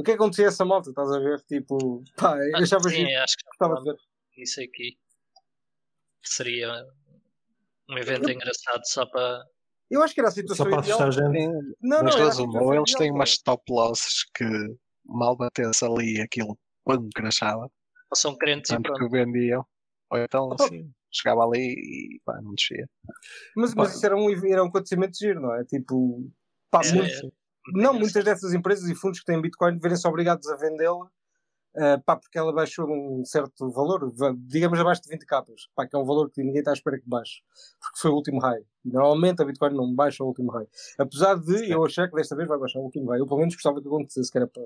[0.00, 0.88] O que é que acontecia essa malta?
[0.88, 1.42] Estás a ver?
[1.42, 3.96] Tipo, pá, eu ah, achava sim, acho que gostava de ver.
[4.38, 4.98] Isso aqui
[6.22, 6.86] seria
[7.88, 8.34] um evento eu...
[8.34, 9.44] engraçado só para.
[9.90, 11.12] Eu acho que era a situação só para ideal.
[11.12, 11.76] Gente.
[11.82, 14.44] Não, Mas não, ou eles têm umas top losses que
[15.04, 17.70] mal batesse ali aquilo quando crachava.
[18.10, 18.98] Ou são crentes tanto e pronto.
[18.98, 19.66] que vendiam.
[20.10, 22.88] Ou então, assim, chegava ali e pá, não descia.
[23.54, 25.64] Mas, mas isso era um, era um acontecimento de giro, não é?
[25.64, 26.26] Tipo,
[26.70, 27.32] pá, é, muito,
[27.68, 31.08] não, muitas dessas empresas e fundos que têm Bitcoin verem-se obrigados a vendê-la
[31.76, 34.12] uh, pá, porque ela baixou um certo valor,
[34.46, 36.98] digamos abaixo de 20 capas, pá, que é um valor que ninguém está à espera
[36.98, 37.42] que baixe,
[37.80, 38.62] porque foi o último high.
[38.82, 40.66] Normalmente a Bitcoin não baixa o último high.
[40.98, 43.20] Apesar de eu achar que desta vez vai baixar o último high.
[43.20, 44.62] Eu pelo menos gostava que acontecesse, que era para.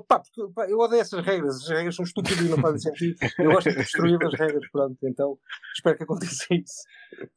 [0.00, 3.16] Pá, porque, pá, eu odeio essas regras, as regras são estúpidas e não fazem sentido.
[3.38, 5.38] Eu gosto de destruir as regras, pronto, então
[5.74, 6.84] espero que aconteça isso.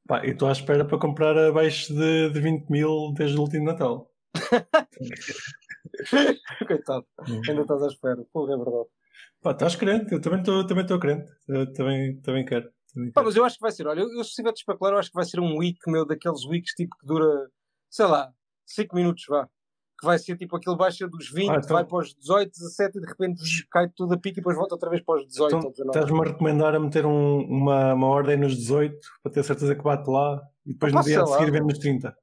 [0.07, 3.65] Pá, e estou à espera para comprar abaixo de, de 20 mil desde o último
[3.65, 4.12] Natal.
[6.67, 7.41] Coitado, hum.
[7.47, 8.23] ainda estás à espera.
[8.31, 8.87] Porra, é verdade.
[9.41, 11.31] Pá, estás crente, eu também estou também crente.
[11.47, 12.71] Eu também, também quero.
[12.93, 14.93] Também Pá, mas eu acho que vai ser, olha, eu, eu se tiver de especular,
[14.93, 17.49] eu acho que vai ser um week meu daqueles weeks tipo que dura,
[17.89, 18.31] sei lá,
[18.65, 19.47] 5 minutos, vá.
[19.99, 21.75] Que vai ser tipo aquele baixa dos 20, ah, então...
[21.75, 24.75] vai para os 18, 17 e de repente cai tudo a pique e depois volta
[24.75, 25.97] outra vez para os 18 então, ou 19.
[25.97, 29.83] Estás-me a recomendar a meter um, uma, uma ordem nos 18 para ter certeza que
[29.83, 32.15] bate lá e depois no dia a seguir vem nos 30.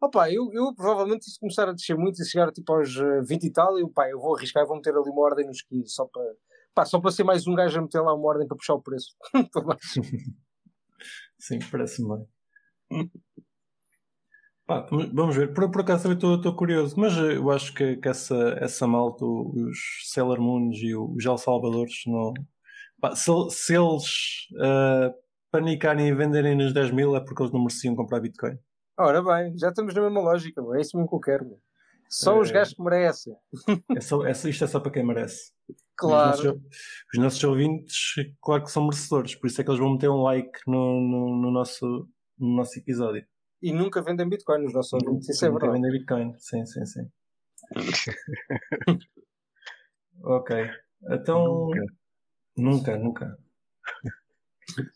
[0.00, 3.46] Opa, eu, eu provavelmente se começar a descer muito e chegar tipo aos 20 eh,
[3.46, 5.88] e tal, eu, pá, eu vou arriscar e vou meter ali uma ordem nos 15,
[5.88, 6.22] só para,
[6.74, 8.82] pá, só para ser mais um gajo a meter lá uma ordem para puxar o
[8.82, 9.16] preço.
[11.38, 12.26] Sim, parece-me
[12.90, 13.10] bem.
[14.66, 18.36] Pá, vamos ver, por, por acaso também estou curioso, mas eu acho que, que essa,
[18.60, 19.78] essa malta, os
[20.12, 22.34] Sailor Moons e os El Salvadores, não,
[23.00, 25.14] pá, se, se, eles uh,
[25.50, 28.58] panicarem e venderem nos 10 mil é porque eles não mereciam comprar Bitcoin.
[28.98, 31.60] Ora bem, já estamos na mesma lógica, é isso mesmo que eu quero.
[32.08, 32.40] Só é...
[32.40, 33.36] os gajos que merecem.
[33.96, 35.52] É só, é, isto é só para quem merece.
[35.96, 36.32] Claro.
[36.32, 36.62] Os nossos,
[37.12, 40.22] os nossos, ouvintes, claro que são merecedores, por isso é que eles vão meter um
[40.22, 43.24] like no, no, no nosso, no nosso episódio.
[43.62, 45.82] E nunca vendem Bitcoin nos nossos ouvintes, isso é nunca verdade.
[45.82, 47.10] vendem Bitcoin, sim, sim, sim.
[50.24, 50.70] ok.
[51.10, 51.70] Então.
[52.56, 52.96] Nunca, nunca.
[52.96, 53.38] nunca.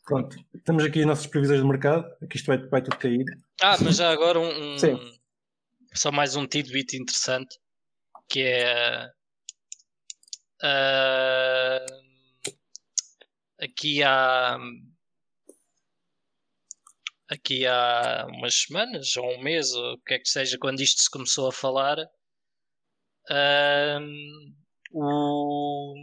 [0.04, 2.04] Pronto, temos aqui as nossas previsões de mercado.
[2.22, 3.24] Aqui isto vai, vai tudo cair.
[3.60, 4.76] Ah, mas já agora um, um
[5.94, 7.58] só mais um tidbit interessante
[8.28, 9.10] que é
[10.62, 11.84] uh,
[13.60, 14.58] aqui há
[17.28, 21.02] aqui há umas semanas ou um mês ou o que é que seja quando isto
[21.02, 21.98] se começou a falar
[23.30, 24.00] uh,
[24.92, 25.94] o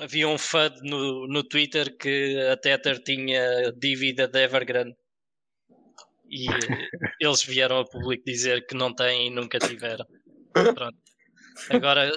[0.00, 4.96] havia um FUD no, no Twitter que a Tether tinha dívida da Evergrande
[6.30, 6.46] e
[7.20, 10.06] eles vieram a público dizer que não têm e nunca tiveram.
[10.52, 10.98] Pronto.
[11.70, 12.10] Agora,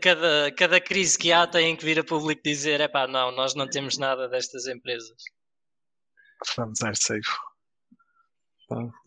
[0.00, 3.54] cada, cada crise que há tem que vir a público dizer: é pá, não, nós
[3.54, 5.22] não temos nada destas empresas.
[6.56, 7.36] Vamos ser safe.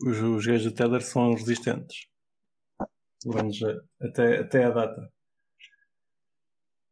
[0.06, 2.06] os, os gajos do Tether são resistentes.
[3.24, 3.58] Vamos
[4.00, 5.11] até, até a data.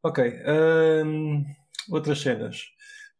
[0.03, 0.19] Ok.
[0.47, 1.45] Um,
[1.91, 2.63] outras cenas.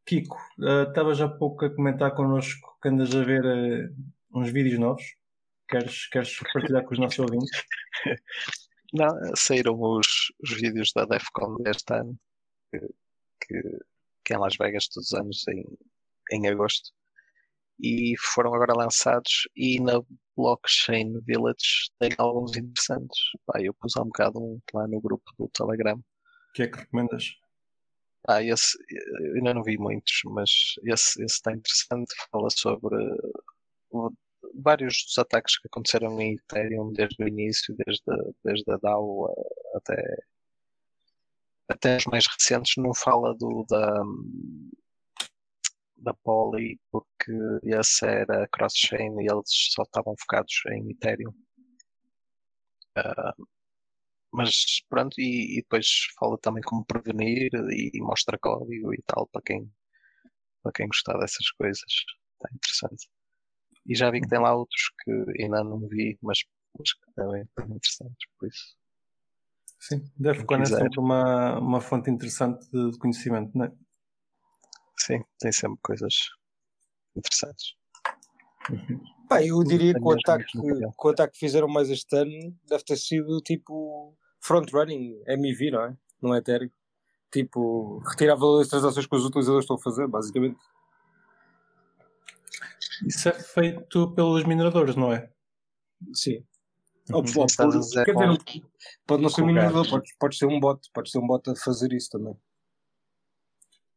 [0.07, 3.95] Kiko, uh, estavas há pouco a comentar connosco que andas a ver uh,
[4.35, 5.05] uns vídeos novos.
[5.69, 7.51] Queres, queres partilhar com os nossos ouvintes?
[8.93, 12.19] Não, saíram os, os vídeos da DEFCON deste ano,
[12.73, 12.81] que,
[13.41, 13.63] que,
[14.25, 15.65] que é em Las Vegas todos os anos em,
[16.33, 16.91] em agosto
[17.83, 20.03] e foram agora lançados e na
[20.37, 23.19] Blockchain Village tem alguns interessantes.
[23.47, 26.01] Pá, eu pus há um bocado um lá no grupo do Telegram.
[26.51, 27.37] O que é que recomendas?
[28.29, 28.77] Ah, esse
[29.21, 30.51] eu ainda não vi muitos, mas
[30.85, 32.13] esse, esse está interessante.
[32.31, 32.97] Fala sobre
[34.55, 38.03] vários dos ataques que aconteceram em Ethereum desde o início, desde,
[38.45, 39.33] desde a DAO
[39.75, 40.25] até,
[41.69, 42.75] até os mais recentes.
[42.77, 44.03] Não fala do da,
[45.99, 47.33] da Poly, porque
[47.63, 51.33] esse era cross-chain e eles só estavam focados em Ethereum.
[52.99, 53.47] Uh,
[54.33, 55.87] mas pronto, e, e, depois
[56.19, 59.71] fala também como prevenir e mostra código e tal para quem,
[60.63, 61.85] para quem gostar dessas coisas.
[61.85, 63.09] Está interessante.
[63.87, 66.39] E já vi que tem lá outros que ainda não vi, mas,
[66.79, 68.77] mas que também estão interessantes, por isso.
[69.81, 73.73] Sim, deve conhecer sempre uma, uma fonte interessante de conhecimento, não é?
[74.99, 76.15] Sim, tem sempre coisas
[77.17, 77.75] interessantes.
[78.71, 79.20] Uhum.
[79.31, 82.83] Pá, eu diria que o ataque, que o ataque que fizeram mais este ano deve
[82.83, 85.97] ter sido tipo front-running MV, não é?
[86.21, 86.69] Não é Ethereum.
[87.31, 90.59] Tipo, retirar valor das transações que os utilizadores estão a fazer, basicamente.
[93.07, 95.31] Isso é feito pelos mineradores, não é?
[96.13, 96.45] Sim.
[97.11, 97.19] Uhum.
[97.19, 98.05] Ou, dizer,
[99.07, 101.55] pode não ser um minerador, pode, pode ser um bot, pode ser um bot a
[101.55, 102.37] fazer isso também.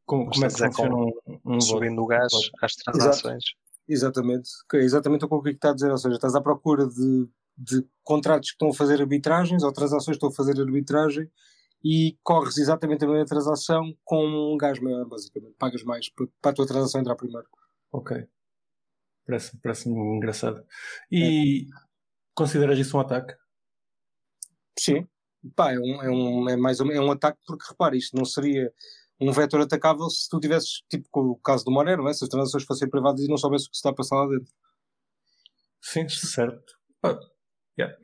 [0.05, 1.11] Como, como é que funciona um,
[1.43, 3.43] um Subindo o gás às transações.
[3.43, 3.62] Exato.
[3.87, 4.49] Exatamente.
[4.73, 5.91] É exatamente o que está a dizer.
[5.91, 10.17] Ou seja, estás à procura de, de contratos que estão a fazer arbitragens ou transações
[10.17, 11.29] que estão a fazer arbitragem
[11.83, 15.55] e corres exatamente a mesma transação com um gás maior, basicamente.
[15.59, 17.47] Pagas mais para a tua transação entrar primeiro.
[17.91, 18.25] Ok.
[19.25, 20.65] Parece-me parece engraçado.
[21.11, 21.75] E é.
[22.33, 23.35] consideras isso um ataque?
[24.79, 25.07] Sim.
[25.55, 28.23] Pá, é, um, é, um, é mais um, é um ataque porque, repare, isto não
[28.23, 28.73] seria
[29.29, 32.13] um vetor atacável se tu tivesses, tipo com o caso do Monero, é?
[32.13, 34.27] se as transações fossem privadas e não soubesse o que se está a passar lá
[34.27, 34.53] dentro.
[35.81, 36.77] Sim, certo.
[37.03, 37.19] Ah,
[37.77, 37.95] yeah.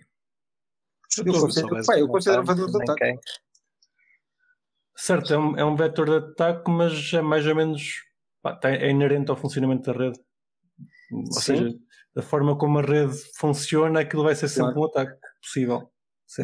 [1.26, 3.20] Eu, considero, pá, eu considero um vetor de ataque.
[4.96, 8.04] Certo, é um, é um vetor de ataque, mas é mais ou menos
[8.42, 10.20] pá, é inerente ao funcionamento da rede.
[11.12, 11.42] Ou Sim.
[11.42, 11.80] seja,
[12.14, 14.82] da forma como a rede funciona, aquilo vai ser sempre claro.
[14.82, 15.92] um ataque possível.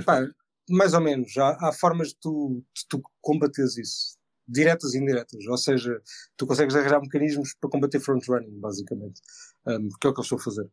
[0.06, 0.26] Pá,
[0.70, 1.38] mais ou menos.
[1.38, 6.00] Há, há formas de tu, de tu combateres isso diretas e indiretas, ou seja,
[6.38, 9.22] tu consegues arranjar mecanismos para combater front-running, basicamente,
[9.68, 10.70] um, que é o que eu estou a fazer.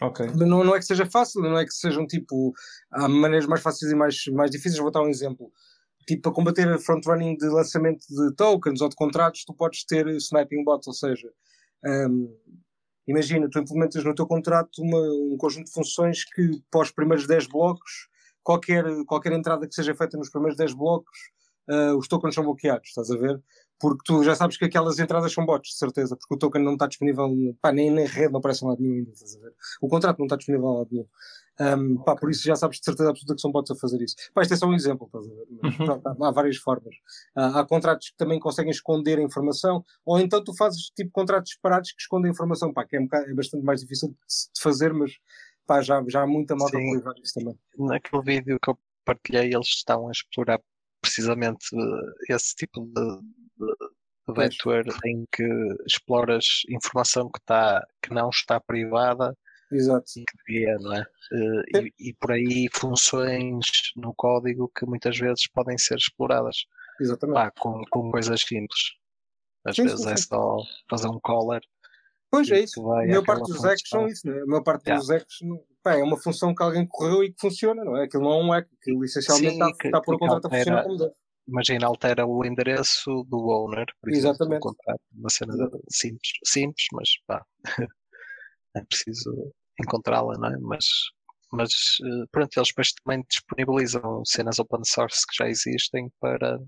[0.00, 0.26] Ok.
[0.34, 2.54] Não, não é que seja fácil, não é que sejam tipo,
[2.90, 5.52] há maneiras mais fáceis e mais, mais difíceis, vou dar um exemplo.
[6.06, 10.64] Tipo, para combater front-running de lançamento de tokens ou de contratos, tu podes ter sniping
[10.64, 11.30] bots, ou seja,
[11.84, 12.34] um,
[13.06, 15.00] imagina, tu implementas no teu contrato uma,
[15.32, 18.08] um conjunto de funções que, para os primeiros 10 blocos,
[18.42, 21.18] qualquer, qualquer entrada que seja feita nos primeiros 10 blocos
[21.70, 23.40] uh, os tokens são bloqueados, estás a ver?
[23.78, 26.74] Porque tu já sabes que aquelas entradas são bots, de certeza, porque o token não
[26.74, 27.30] está disponível,
[27.62, 29.54] pá, nem na rede não aparece em lado nenhum ainda, estás a ver?
[29.80, 31.06] O contrato não está disponível em lado nenhum.
[31.60, 34.16] Um, pá, por isso já sabes de certeza absoluta que são bots a fazer isso.
[34.34, 35.46] Pá, isto é só um exemplo, estás a ver?
[35.62, 35.86] Mas, uhum.
[35.86, 36.94] pronto, há, várias formas.
[37.36, 41.52] Uh, há contratos que também conseguem esconder a informação, ou então tu fazes tipo contratos
[41.52, 44.16] separados que escondem a informação, pá, que é, um bocado, é bastante mais difícil de,
[44.62, 45.12] fazer, mas
[45.66, 46.80] pá, já, já há muita malta a
[47.22, 47.58] isso também.
[47.78, 50.60] Naquele vídeo que eu partilhei, eles estão a explorar
[51.10, 53.18] precisamente eh, esse tipo de,
[54.28, 55.44] de em que
[55.86, 59.36] exploras informação que, está, que não está privada
[59.72, 60.04] Exato.
[60.16, 61.04] e que devia, não é?
[61.32, 66.64] Eh, e, e, por aí funções no código que muitas vezes podem ser exploradas.
[67.00, 67.34] Exatamente.
[67.34, 68.80] Pá, com, com coisas simples.
[69.64, 70.28] Às sim, vezes sim, é sim.
[70.28, 71.60] só fazer um caller.
[72.30, 72.80] Pois é isso.
[72.92, 74.40] A maior parte dos hacks são isso, né?
[74.40, 75.00] A maior parte yeah.
[75.00, 75.38] dos hacks
[75.86, 78.04] é uma função que alguém correu e que funciona, não é?
[78.04, 80.82] Aquilo não é um hack, aquilo essencialmente Sim, está, está por a contrato a funcionar
[80.82, 81.12] como deve.
[81.48, 84.60] Imagina, altera o endereço do owner, por exemplo, Exatamente.
[84.60, 85.52] contrato, uma cena
[85.90, 87.44] simples, simples, mas pá,
[88.76, 90.56] é preciso encontrá-la, não é?
[90.60, 90.84] Mas,
[91.52, 91.70] mas
[92.04, 96.58] eh, pronto, eles depois também disponibilizam cenas open source que já existem para,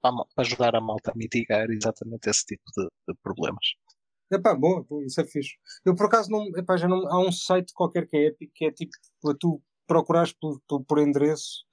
[0.00, 3.66] para ajudar a malta a mitigar exatamente esse tipo de, de problemas.
[4.30, 5.54] Epá, boa, boa, isso é fixe.
[5.84, 7.06] Eu por acaso não, epá, já não.
[7.08, 10.82] Há um site qualquer que é Epic que é tipo para tu procurares por, por,
[10.84, 11.64] por endereço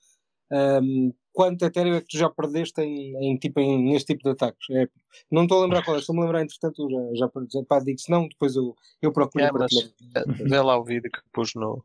[0.52, 4.32] um, quanto Ethereum é que tu já perdeste em, em, tipo, em, neste tipo de
[4.32, 4.70] ataques.
[4.72, 4.88] É
[5.32, 7.80] Não estou a lembrar qual é, estou a me lembrar, entretanto, já, já, já pá,
[7.80, 9.46] digo se não, depois eu, eu procuro.
[9.46, 11.84] É, mas, eh, vê lá o vídeo que pus no,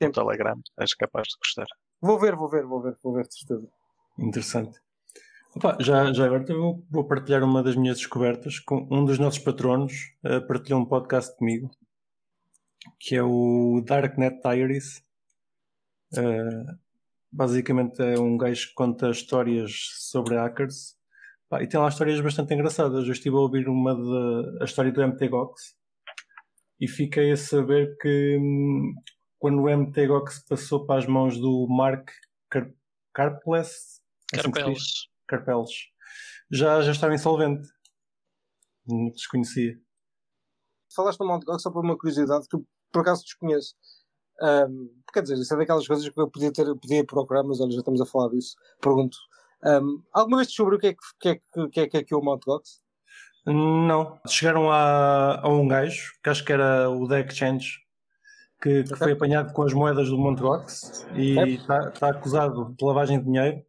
[0.00, 1.66] no Telegram, és capaz de gostar.
[2.00, 3.68] Vou ver, vou ver, vou ver, vou ver, de certeza.
[4.18, 4.80] Interessante.
[5.56, 9.40] Opa, já, já agora vou, vou partilhar uma das minhas descobertas com um dos nossos
[9.40, 11.70] patronos, uh, partilhou um podcast comigo,
[13.00, 15.02] que é o Darknet Diaries.
[16.12, 16.78] Uh,
[17.30, 20.96] basicamente é um gajo que conta histórias sobre hackers
[21.60, 23.06] e tem lá histórias bastante engraçadas.
[23.06, 25.74] Eu estive a ouvir uma de, a história do MTGOX
[26.78, 28.94] e fiquei a saber que hum,
[29.38, 32.10] quando o MTGOX passou para as mãos do Mark
[32.50, 32.70] Car
[33.14, 34.02] Carpeles,
[34.34, 35.07] é assim.
[35.28, 35.70] Carpeles,
[36.50, 37.68] já, já estava insolvente.
[39.14, 39.78] Desconhecia.
[40.94, 41.44] Falaste no Mt.
[41.44, 43.74] Gox só por uma curiosidade que eu por acaso desconheço.
[44.40, 47.72] Um, quer dizer, isso é daquelas coisas que eu podia, ter, podia procurar, mas olha,
[47.72, 48.56] já estamos a falar disso.
[48.80, 49.16] Pergunto:
[49.64, 51.34] um, alguma vez descobriu o que é que, que, é,
[51.68, 52.44] que, é, que é que é o Mt.
[52.46, 52.80] Gox?
[53.46, 54.18] Não.
[54.26, 57.78] Chegaram a, a um gajo, que acho que era o The Exchange,
[58.60, 58.96] que, que okay.
[58.96, 60.40] foi apanhado com as moedas do Mt.
[60.40, 63.62] Gox e está tá acusado de lavagem de dinheiro,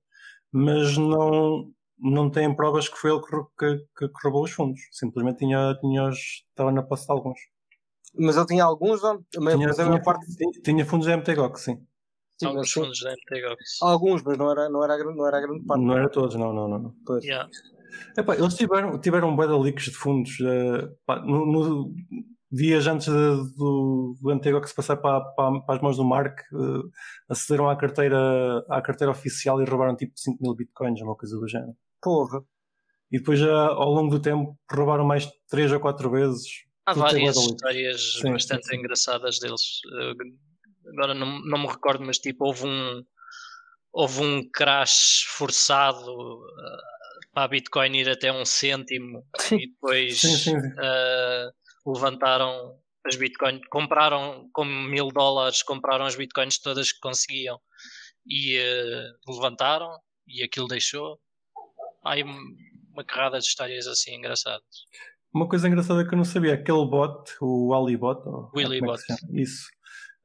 [0.51, 4.81] mas não, não tem provas que foi ele que, que, que roubou os fundos.
[4.91, 6.17] Simplesmente tinha, tinha os,
[6.49, 7.39] estava na posse de alguns.
[8.15, 9.23] Mas ele tinha alguns, não?
[9.31, 10.25] Tinha, tinha, parte...
[10.35, 11.85] tinha, tinha fundos da MTGOX, sim.
[12.37, 13.81] sim alguns fundos da MTGOX.
[13.81, 15.83] Alguns, mas não era, não era, não era a grande parte.
[15.83, 16.95] Não era todos, não, não, não.
[17.05, 17.23] Pois.
[17.23, 17.49] Yeah.
[18.17, 20.39] Epá, eles tiveram, tiveram um leaks de fundos.
[20.39, 21.93] Uh, pá, no, no,
[22.51, 26.89] dias antes de, do, do MTGOX passar para, para, para, as mãos do Mark, uh,
[27.29, 31.47] acederam à carteira, à carteira oficial e roubaram tipo 5 mil bitcoins, uma coisa do
[31.47, 31.75] género.
[32.01, 32.41] Porra.
[33.11, 37.37] E depois, já, ao longo do tempo, roubaram mais 3 ou 4 vezes Há várias
[37.37, 38.77] histórias sim, bastante sim.
[38.77, 39.81] engraçadas deles.
[40.87, 43.03] Agora não, não me recordo, mas tipo, houve um,
[43.93, 49.57] houve um crash forçado uh, para a Bitcoin ir até um cêntimo sim.
[49.57, 51.53] e depois uh,
[51.93, 57.59] levantaram as Bitcoins, compraram com mil dólares, compraram as Bitcoins todas que conseguiam
[58.25, 59.97] e uh, levantaram
[60.27, 61.19] e aquilo deixou.
[62.03, 64.63] Há aí uma carrada de histórias assim engraçadas.
[65.33, 68.21] Uma coisa engraçada que eu não sabia, aquele bot, o Alibot,
[68.55, 69.67] Willybot, é isso,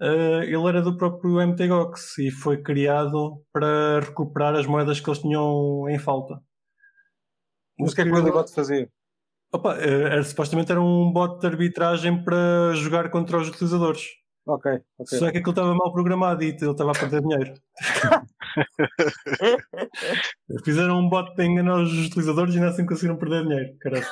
[0.00, 5.20] uh, ele era do próprio MTGOX e foi criado para recuperar as moedas que eles
[5.20, 6.40] tinham em falta.
[7.78, 8.90] Mas o que é que o Willybot fazia?
[9.54, 14.02] Opa, era, era, supostamente era um bot de arbitragem para jogar contra os utilizadores.
[14.44, 15.18] Ok, ok.
[15.18, 17.54] Só que aquilo estava mal programado e ele estava a perder dinheiro.
[20.64, 23.76] Fizeram um bot para enganar os utilizadores e ainda assim conseguiram perder dinheiro.
[23.78, 24.04] Caralho.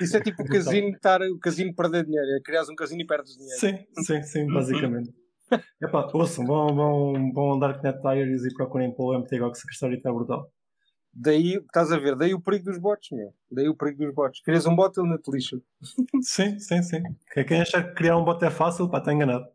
[0.00, 3.06] Isso é tipo o casino estar o casino perder dinheiro, é criar um casino e
[3.06, 3.58] perdes dinheiro.
[3.58, 5.12] Sim, sim, sim, basicamente.
[5.82, 9.72] Epá, ouçam, vão, vão, vão andar com Net Tires e procurem pelo MTGOX que a
[9.72, 10.48] história está brutal.
[11.12, 13.32] Daí, estás a ver, daí o perigo dos bots, meu.
[13.50, 14.40] Daí o perigo dos bots.
[14.42, 15.60] Querias um bot, ele não te lixa.
[16.22, 17.02] Sim, sim, sim.
[17.46, 19.46] Quem achar que criar um bot é fácil, pá, está enganado.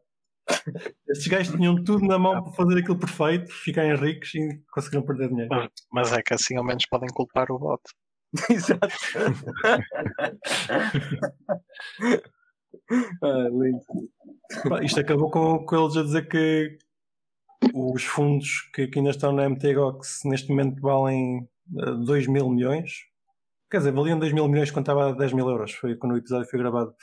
[1.08, 5.30] Estes gajos tinham tudo na mão para fazer aquilo perfeito, ficarem ricos e conseguiram perder
[5.30, 5.72] dinheiro.
[5.92, 7.82] Mas é que assim ao menos podem culpar o bot.
[8.50, 8.88] Exato.
[13.24, 13.80] ah, lindo.
[14.84, 16.78] isto acabou com, com eles a dizer que
[17.74, 22.92] os fundos que, que ainda estão na MTGOX neste momento valem 2 eh, mil milhões.
[23.70, 25.74] Quer dizer, valiam 2 mil milhões quando estava a 10 mil euros.
[25.74, 26.94] Foi quando o episódio foi gravado.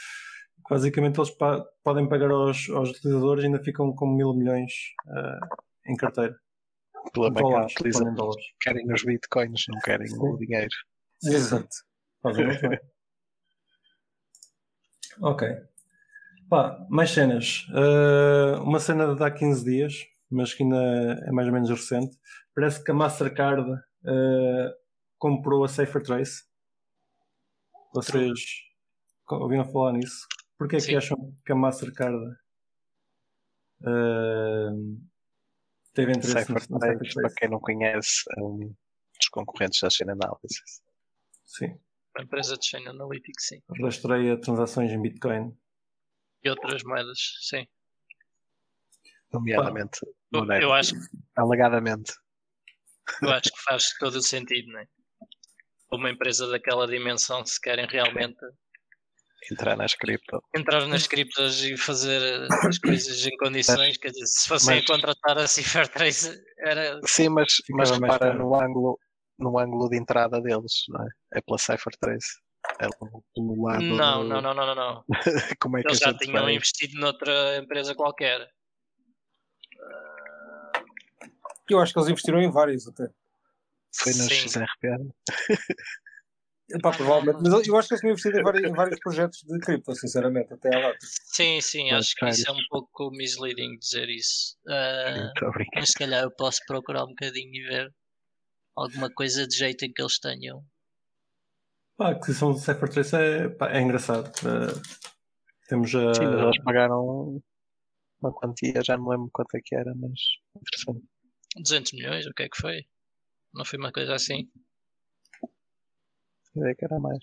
[0.68, 4.73] Basicamente, eles pa podem pagar aos, aos utilizadores e ainda ficam com mil milhões
[5.07, 5.40] uh,
[5.90, 6.38] em carteira.
[7.12, 7.75] Pela dólares,
[8.61, 10.18] querem os bitcoins, não querem Sim.
[10.20, 10.70] o dinheiro.
[11.25, 11.68] Exato.
[15.23, 15.49] ok.
[16.49, 17.66] Pá, mais cenas.
[17.70, 20.76] Uh, uma cena de há 15 dias, mas que ainda
[21.26, 22.16] é mais ou menos recente.
[22.54, 24.74] Parece que a Mastercard uh,
[25.18, 26.44] comprou a Safer Trace.
[27.92, 28.40] Vocês
[29.28, 30.26] ouviram falar nisso?
[30.56, 32.16] Porquê é que acham que a Mastercard
[33.82, 35.00] uh,
[35.94, 40.82] teve interesse Safer Trace, para quem não conhece, é um dos concorrentes da Chain Analysis.
[41.44, 41.78] Sim.
[42.16, 43.62] A empresa de Chain Analytics, sim.
[43.82, 45.56] Rastreia transações em Bitcoin.
[46.42, 47.66] E outras moedas, sim.
[49.32, 50.00] Nomeadamente.
[50.32, 50.94] Eu, eu acho
[51.36, 52.12] Alegadamente.
[53.22, 54.86] Eu acho que faz todo o sentido, não é?
[55.92, 58.38] Uma empresa daquela dimensão, se querem realmente
[59.50, 60.42] entrar nas cripto.
[60.54, 65.38] Entrar nas criptos e fazer as coisas em condições, quer dizer, se fossem mas, contratar
[65.38, 67.00] a Cipher3 era.
[67.04, 68.98] Sim, mas, mas repara no ângulo,
[69.38, 71.08] no ângulo de entrada deles, não é?
[71.35, 72.24] É pela Cypher 13.
[72.78, 72.88] É
[73.35, 73.83] pelo lado.
[73.83, 74.28] Não, do...
[74.28, 75.04] não, não, não, não.
[75.60, 76.54] Como é que Eles já tinham vai?
[76.54, 78.46] investido noutra empresa qualquer.
[81.73, 83.08] Eu acho que eles investiram em várias até.
[83.92, 85.12] Foi no XRP.
[86.73, 89.58] Epá, provavelmente, mas eu acho que eles tinham investido em vários, em vários projetos de
[89.58, 90.98] cripto, sinceramente, até à data.
[91.00, 94.56] Sim, sim, mas acho que isso é um pouco misleading dizer isso.
[94.68, 97.92] Uh, mas se calhar eu posso procurar um bocadinho e ver
[98.77, 100.64] alguma coisa de jeito em que eles tenham.
[101.96, 104.29] Pá, a aquisição do Cypher 3 é, pá, é engraçado.
[104.46, 104.81] Uh,
[105.68, 106.14] temos a.
[106.14, 107.42] Sim, mas eles pagaram
[108.23, 110.21] uma quantia, já não lembro quanto é que era, mas
[110.56, 111.04] interessante.
[111.57, 112.85] 200 milhões, o que é que foi?
[113.55, 114.48] Não foi uma coisa assim?
[116.57, 117.19] ideia que era mais.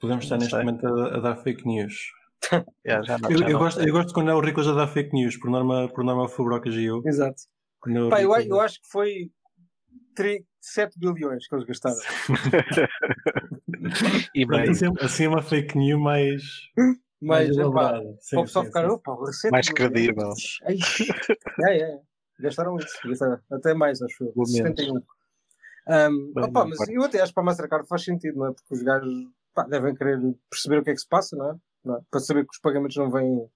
[0.00, 0.64] Podemos estar Não neste sei.
[0.64, 1.94] momento a, a dar fake news.
[2.86, 4.88] Yeah, já não, Eu, já eu gosto, eu gosto quando é o Riclas a dar
[4.88, 7.02] fake news, por norma, por norma foi o Brocas e eu.
[7.04, 7.42] Exato.
[7.86, 9.30] É Pá, eu, eu acho que foi
[10.14, 11.96] 3, 7 bilhões que eles gastaram.
[14.34, 16.42] E meio, assim, assim é uma fake news mais.
[17.22, 18.04] Elaborada.
[18.30, 18.94] Para o pessoal sim, ficar, sim.
[18.94, 20.32] opa, 7 mais credível.
[21.66, 22.00] É, é.
[22.40, 22.96] Gastaram isso.
[23.04, 23.38] Gastaram.
[23.50, 24.32] Até mais, acho eu.
[24.32, 24.56] Pelo menos.
[24.80, 24.96] 71.
[24.96, 28.52] Um, Bem, opa, mas eu até acho que para a Mastercard faz sentido, não é?
[28.52, 29.12] Porque os gajos
[29.54, 31.54] pá, devem querer perceber o que é que se passa, não é?
[31.84, 32.00] Não é?
[32.10, 33.48] Para saber que os pagamentos não vêm,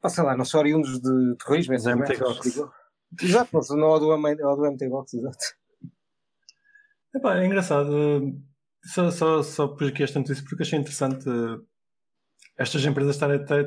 [0.00, 2.40] pá, sei lá, não são oriundos de terrorismo, Os essas MT merdas, Gox.
[2.54, 2.72] digo.
[3.22, 5.38] Exato, não é do, M- é do MT Box, exato.
[7.14, 7.92] Epá, é engraçado.
[7.96, 8.32] eh,
[8.84, 11.60] Só, só, só pus aqui esta notícia porque achei interessante eh,
[12.56, 13.18] estas empresas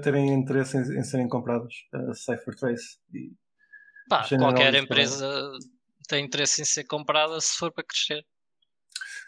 [0.01, 1.73] terem interesse em, em serem compradas.
[1.93, 2.97] A Cyphertrace.
[3.13, 3.31] E,
[4.09, 5.51] Pá, qualquer análise empresa
[6.07, 8.25] tem interesse em ser comprada se for para crescer,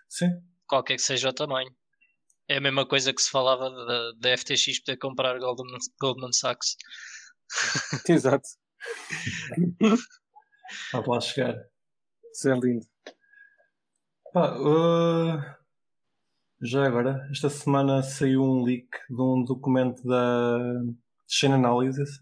[0.10, 0.30] sim,
[0.68, 1.74] qualquer que seja o tamanho.
[2.48, 6.76] É a mesma coisa que se falava da, da FTX poder comprar Goldman, Goldman Sachs.
[8.10, 8.48] Exato.
[10.92, 11.56] pode lá chegar.
[12.34, 12.86] Isso é lindo.
[14.34, 15.56] Pá, eh,
[16.62, 20.58] já agora, esta semana saiu um leak de um documento da
[21.28, 22.22] Chain Analysis,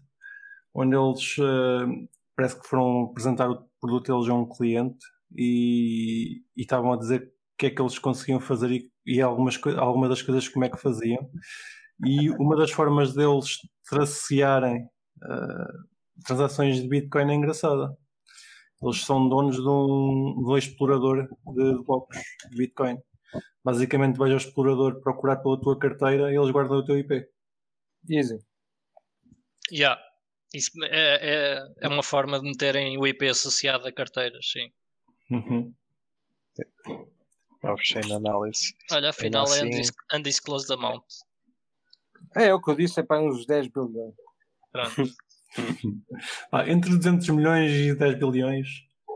[0.74, 2.08] onde eles eh,
[2.40, 5.04] parece que foram apresentar o produto deles a um cliente
[5.36, 9.60] e, e estavam a dizer o que é que eles conseguiam fazer e, e algumas,
[9.76, 11.30] algumas das coisas como é que faziam.
[12.02, 14.88] E uma das formas deles tracearem
[15.22, 15.72] eh,
[16.24, 17.94] transações de Bitcoin é engraçada.
[18.82, 22.16] Eles são donos de um, de um explorador de blocos
[22.50, 22.96] de Bitcoin.
[23.62, 27.28] Basicamente vais ao explorador procurar pela tua carteira e eles guardam o teu IP.
[28.08, 28.38] Easy.
[29.70, 30.00] Yeah.
[30.52, 34.72] Isso é, é, é uma forma de meterem o IP associado a carteiras, sim.
[35.30, 35.72] Uhum.
[37.62, 38.72] Off-chain analysis.
[38.90, 41.04] Olha, afinal é assim- undis undisclosed amount.
[42.36, 44.14] É, é o que eu disse, é para uns 10 bilhões.
[44.72, 44.94] Pronto.
[46.52, 48.68] Ah, entre 200 milhões e 10 bilhões,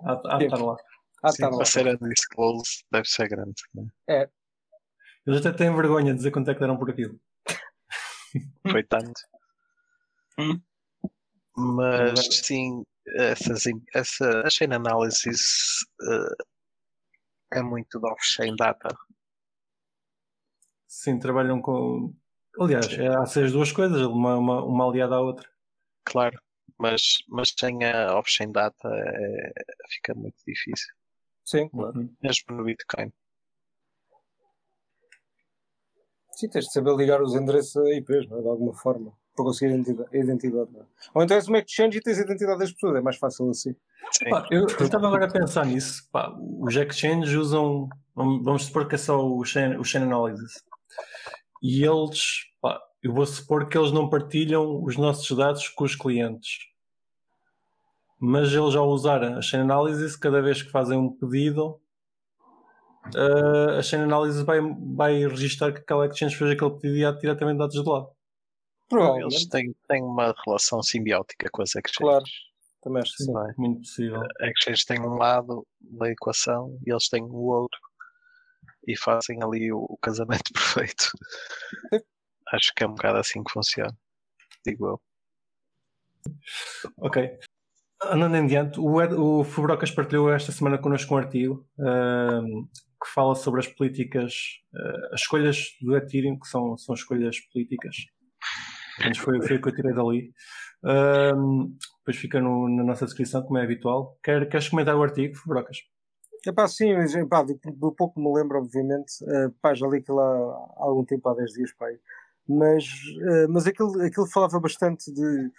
[0.02, 0.76] há, há de estar lá.
[1.22, 1.56] Ah, Sim, tá lá.
[1.58, 3.62] para ser undisclosed deve ser grande.
[3.72, 4.28] Né?
[5.24, 7.20] Eles até têm vergonha de dizer quanto é que deram por aquilo.
[8.68, 9.12] Foi tanto.
[10.36, 10.60] Hum.
[11.56, 12.84] Mas sim,
[13.16, 18.88] essas, essa, a chain analysis eh, é muito de off-chain data.
[20.86, 22.14] Sim, trabalham com.
[22.58, 25.48] Aliás, é, há ser as duas coisas, uma, uma, uma aliada à outra.
[26.04, 26.38] Claro,
[26.78, 29.52] mas, mas sem a off-chain data é-
[29.90, 30.94] fica muito difícil.
[31.44, 31.98] Sim, claro.
[31.98, 32.14] Uhum.
[32.22, 33.12] Mesmo no Bitcoin.
[36.32, 38.42] Sim, tens de saber ligar os endereços a IPs, não é?
[38.42, 40.08] de alguma forma, para conseguir a identidade.
[40.12, 40.84] a identidade não é?
[41.14, 43.74] Ou então és uma exchange e tens a identidade das pessoas, é mais fácil assim.
[44.12, 46.08] Sim, Pá, eu estava agora a pensar nisso.
[46.12, 50.62] Pá, os exchanges usam, vamos supor que é só o chain, o chain analysis.
[51.62, 55.96] E eles, pá, eu vou supor que eles não partilham os nossos dados com os
[55.96, 56.58] clientes.
[58.20, 61.80] Mas eles ao usar a chain analysis, cada vez que fazem um pedido,
[63.14, 64.60] eh, a chain analysis vai,
[64.94, 67.82] vai registrar que aquela exchange fez aquele pedido e há diretamente dados de
[68.98, 69.20] lá.
[69.20, 69.48] eles Provavelmente.
[69.48, 71.96] têm, têm uma relação simbiótica com as exchanges.
[71.96, 72.24] Claro.
[72.82, 73.32] Também acho que sim.
[73.32, 73.54] É?
[73.56, 74.20] Muito possível.
[74.40, 77.80] A exchange tem um lado da equação e eles têm o outro.
[78.86, 81.10] E fazem ali o, o casamento perfeito.
[82.52, 83.96] Acho que é um bocado assim que funciona.
[84.66, 85.00] Digo eu.
[86.98, 87.38] Ok.
[88.02, 92.66] Andando em diante, o, Ed, o Fubrocas partilhou esta semana connosco um artigo ahm,
[93.02, 97.96] que fala sobre as políticas, ah, as escolhas do Ethereum, que são, são escolhas políticas.
[99.00, 100.32] Mas foi, foi o que eu tirei dali.
[100.84, 104.18] Ahm, depois fica no- na nossa descrição, como é habitual.
[104.22, 105.78] Quer, queres comentar o artigo, Fubrocas?
[106.46, 110.26] Epá, sim, mas do, do pouco me lembro, obviamente, eh, pá, já li aquilo há,
[110.76, 111.86] há algum tempo, há 10 dias, pá,
[112.46, 112.84] mas,
[113.30, 115.50] eh, mas aquilo, aquilo falava bastante de,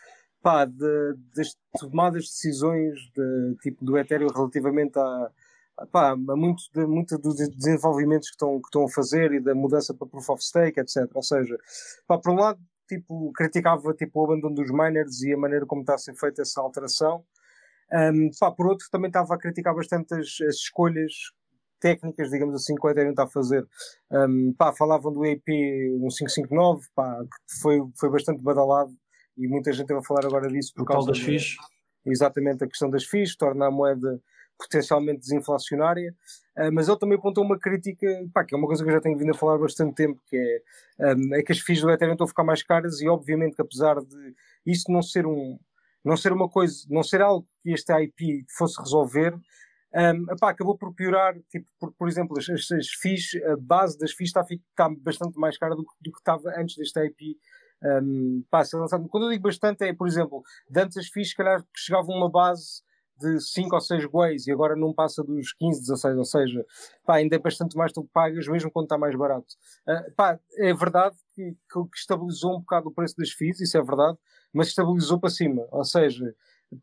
[0.43, 5.31] pá, de, das tomadas de decisões de, tipo, do Ethereum relativamente a,
[5.79, 9.39] a, pá, a muito, de, muito dos desenvolvimentos que estão, que estão a fazer e
[9.39, 11.09] da mudança para Proof of Stake, etc.
[11.15, 11.57] Ou seja,
[12.07, 15.81] pá, por um lado, tipo, criticava tipo, o abandono dos miners e a maneira como
[15.81, 17.23] está a ser feita essa alteração.
[17.91, 21.11] Um, pá, por outro, também estava a criticar bastante as, as escolhas
[21.79, 23.67] técnicas, digamos assim, que o Ethereum está a fazer.
[24.11, 28.91] Um, pá, falavam do EP 1559, pá, que foi, foi bastante badalado
[29.38, 31.55] e muita gente vai falar agora disso por O tal causa das da- FIIs?
[32.05, 34.19] exatamente a questão das FIIs, torna a moeda
[34.58, 36.16] potencialmente desinflacionária,
[36.58, 39.01] Ah, mas ele também apontou uma crítica, pá, que é uma coisa que eu já
[39.01, 41.91] tenho vindo a falar há bastante tempo, que é, um, é que as FIIs do
[41.91, 44.36] Ethereum estão a ficar mais caras e obviamente que apesar de
[44.66, 45.60] isso não ser um
[46.03, 49.34] não ser uma coisa, não ser algo que este IP fosse resolver,
[49.95, 54.12] um, epá, acabou por piorar, tipo, por, por exemplo, as, as, FIIs, a base das
[54.12, 57.38] FIIs está, está bastante mais cara do, do que estava antes deste IP
[57.84, 59.08] um, pá, ser lançado.
[59.10, 62.30] Quando eu digo bastante é, por exemplo, de antes as FIIs, se calhar, chegavam uma
[62.30, 62.84] base
[63.20, 66.66] de 5 ou 6 guays e agora não passa dos 15, 16, ou seja,
[67.05, 69.47] pá, ainda é bastante mais do que pagas, mesmo quando está mais barato.
[69.88, 73.82] Uh, pá, é verdade que, que, estabilizou um bocado o preço das FIIs, isso é
[73.82, 74.18] verdade,
[74.53, 76.34] mas estabilizou para cima, ou seja,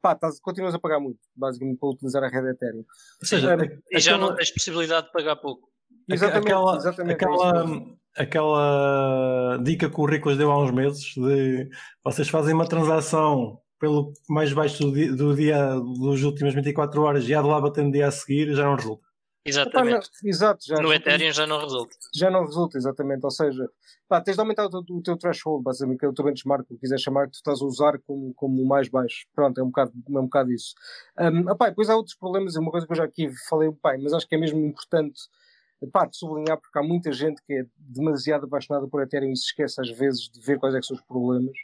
[0.01, 2.85] pá, estás, continuas a pagar muito, basicamente, para utilizar a rede Ethereum.
[3.21, 5.71] Ou seja, uh, e já não tens possibilidade de pagar pouco.
[6.09, 7.67] Exatamente, aquela, exatamente, aquela,
[8.17, 11.69] é aquela dica que o Riclas deu há uns meses de
[12.05, 17.29] vocês fazem uma transação pelo mais baixo do dia, do dia dos últimas 24 horas
[17.29, 19.03] e há de lá batendo dia a seguir, já não resulta.
[19.45, 20.09] Exatamente.
[20.23, 21.97] Não, exato, já, no Ethereum já não resulta.
[22.15, 23.25] Já não resulta, exatamente.
[23.25, 23.69] Ou seja,
[24.09, 26.65] pá, tens de aumentar o teu, o teu threshold, basicamente, que é o teu benchmark,
[26.65, 29.27] que quiser chamar, que tu estás a usar como, como o mais baixo.
[29.35, 30.75] Pronto, é um bocado, é um bocado isso.
[31.19, 34.13] Um, opá, depois há outros problemas, uma coisa que eu já aqui falei, pai, mas
[34.13, 35.23] acho que é mesmo importante
[35.93, 39.47] pá, de sublinhar, porque há muita gente que é demasiado apaixonada por Ethereum e se
[39.47, 41.57] esquece às vezes de ver quais é são os problemas.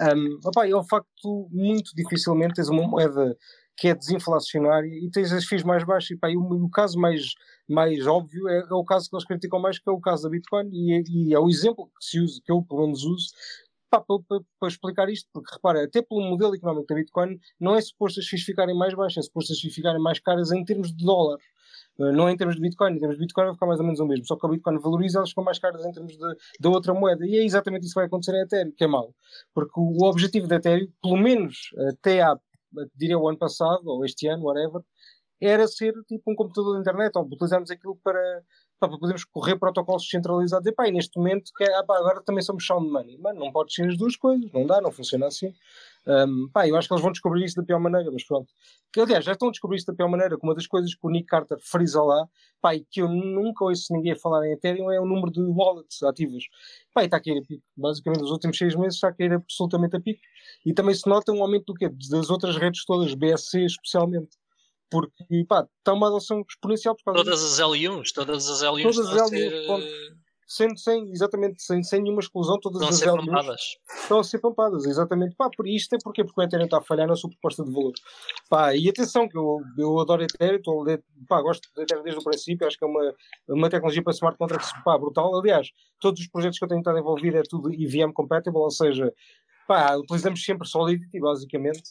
[0.00, 3.36] Um, opá, é um facto muito dificilmente tens uma moeda
[3.76, 6.10] que é desinflacionária e tens as FIIs mais baixas.
[6.10, 7.34] E, pá, e o, o, caso mais,
[7.68, 10.30] mais óbvio é, é, o caso que eles criticam mais, que é o caso da
[10.30, 13.28] Bitcoin, e, e é o exemplo que se usa, que eu pelo menos uso,
[13.90, 17.80] para, para, para, explicar isto, porque repara, até pelo modelo económico da Bitcoin, não é
[17.80, 20.94] suposto as FIIs ficarem mais baixas, é suposto as FIIs ficarem mais caras em termos
[20.94, 21.38] de dólar.
[21.98, 24.00] Eh, não em termos de Bitcoin, em termos de Bitcoin vai ficar mais ou menos
[24.00, 26.92] o mesmo, só que o Bitcoin valoriza, elas ficam mais caras em termos de outra
[26.94, 29.14] moeda, e é exatamente isso que vai acontecer em Ethereum, que é mau,
[29.54, 32.38] porque o, objetivo da Ethereum, pelo menos até há,
[32.94, 34.82] diria o ano passado, ou este ano, whatever,
[35.40, 38.42] era ser tipo um computador de internet, ou utilizarmos aquilo para,
[38.78, 40.66] para podermos correr protocolos descentralizados.
[40.66, 43.18] E pá, e neste momento, que é, ah, pá, agora também somos sound money.
[43.18, 45.54] Mano, não pode ser as duas coisas, não dá, não funciona assim.
[46.06, 48.52] Um, pá, eu acho que eles vão descobrir isso da pior maneira, mas pronto.
[48.92, 51.06] Que, aliás, já estão a descobrir isso da pior maneira, que uma das coisas que
[51.06, 52.28] o Nick Carter frisa lá,
[52.60, 56.02] pá, e que eu nunca ouço ninguém falar em Ethereum é o número de wallets
[56.02, 56.44] ativas.
[56.94, 57.64] Pá, e está a cair a pico.
[57.76, 60.20] Basicamente, nos últimos seis meses está a cair absolutamente a pico.
[60.64, 61.88] E também se nota um aumento do quê?
[61.88, 64.36] Das outras redes todas, BSC especialmente
[64.90, 68.98] porque pá, está uma adoção exponencial por causa Todas as L1s, todas as L1s todas
[68.98, 70.16] as L1s, ser...
[70.46, 73.60] sem, sem, exatamente, sem, sem nenhuma exclusão, todas estão as ser pampadas.
[74.00, 75.34] estão a ser pampadas, exatamente.
[75.34, 77.72] Pá, por isto é porque, porque o Ethereum está a falhar na sua proposta de
[77.72, 77.92] valor.
[78.48, 80.62] Pá, e atenção, que eu, eu adoro Ethereum,
[81.28, 83.14] pá, gosto de Ethereum desde o princípio, acho que é uma,
[83.48, 85.36] uma tecnologia para smart contracts pá, brutal.
[85.38, 85.68] Aliás,
[86.00, 89.12] todos os projetos que eu tenho estado a envolver é tudo EVM compatible, ou seja,
[89.66, 91.82] pá, utilizamos sempre Solidity, basicamente.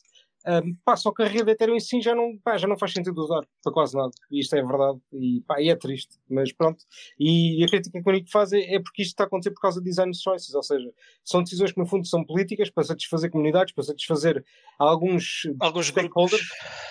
[0.48, 2.94] Um, pá, só que a rede Ethereum em si já não, pá, já não faz
[2.94, 4.12] sentido usar para quase nada.
[4.30, 5.00] E isto é verdade.
[5.12, 6.20] E, pá, e é triste.
[6.30, 6.84] Mas pronto.
[7.20, 9.62] E a crítica que o Nico faz é, é, porque isto está a acontecer por
[9.62, 10.54] causa de design choices.
[10.54, 10.92] Ou seja,
[11.24, 14.46] são decisões que no fundo são políticas para satisfazer comunidades, para satisfazer
[14.78, 16.48] alguns, alguns stakeholders.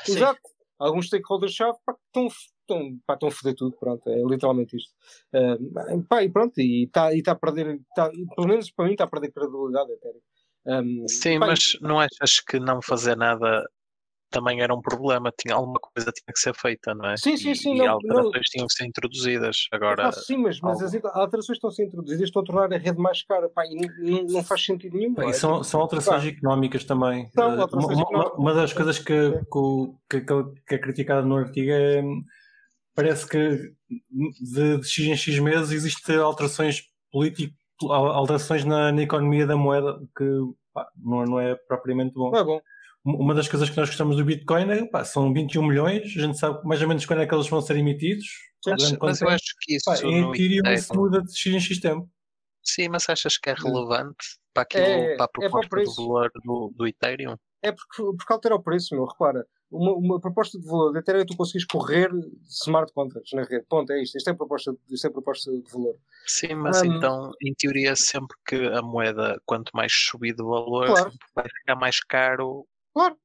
[0.09, 0.40] Exato.
[0.76, 2.28] Alguns stakeholders-chave que estão
[2.64, 4.92] estão, pá, estão a foder tudo, pronto, é literalmente isto.
[5.32, 9.05] Uh, pá, e pronto, e está tá a perder, tá, pelo menos para mim está
[9.05, 10.20] a perder credibilidade Ethereum.
[10.66, 13.64] Um, Sim, bem, mas não achas que não fazer nada
[14.30, 15.32] também era um problema?
[15.38, 17.16] Tinha alguma coisa tinha que ser feita, não é?
[17.16, 17.74] Sim, sim, sim.
[17.74, 18.40] E, não, alterações não...
[18.50, 19.56] tinham que ser introduzidas.
[19.70, 22.78] Agora, ah, sim, mas, mas as alterações estão a ser introduzidas, estão a tornar a
[22.78, 25.14] rede mais cara, pá, e não, não faz sentido nenhum.
[25.28, 26.28] E são, são alterações pá.
[26.28, 27.28] económicas também.
[27.30, 28.38] São alterações uma, económicas.
[28.38, 29.32] uma das coisas que,
[30.10, 30.26] que, que,
[30.66, 32.02] que é criticada no artigo é
[32.94, 33.72] parece que
[34.40, 39.99] de, de X em X meses existem alterações políticas alterações na, na, economia da moeda
[40.16, 40.25] que
[40.72, 42.31] pá, não, não, é propriamente bom.
[42.31, 42.61] Não é bom.
[43.05, 46.39] Uma das coisas que nós gostamos do Bitcoin é pá, são 21 milhões, a gente
[46.39, 48.27] sabe mais ou menos quando é que eles vão ser emitidos.
[48.66, 49.85] Mas, mas eu acho que isso.
[49.85, 52.09] Pá, em Ethereum se muda de X em X tempo.
[52.64, 56.31] Sim, mas achas que é relevante para, aquilo, é, para a proposta é do valor
[56.43, 57.37] do, do Ethereum?
[57.62, 59.05] É porque, porque altera o preço, meu.
[59.05, 62.11] Repara, uma, uma proposta de valor de Ethereum é tu consegues correr
[62.49, 63.64] smart contracts na rede.
[63.68, 64.16] Ponto, é isto.
[64.16, 65.97] Isto é proposta, isto é proposta de valor.
[66.27, 70.87] Sim, mas um, então, em teoria, sempre que a moeda, quanto mais subir de valor,
[70.87, 71.12] claro.
[71.35, 72.66] vai ficar mais caro.
[72.93, 73.16] Claro.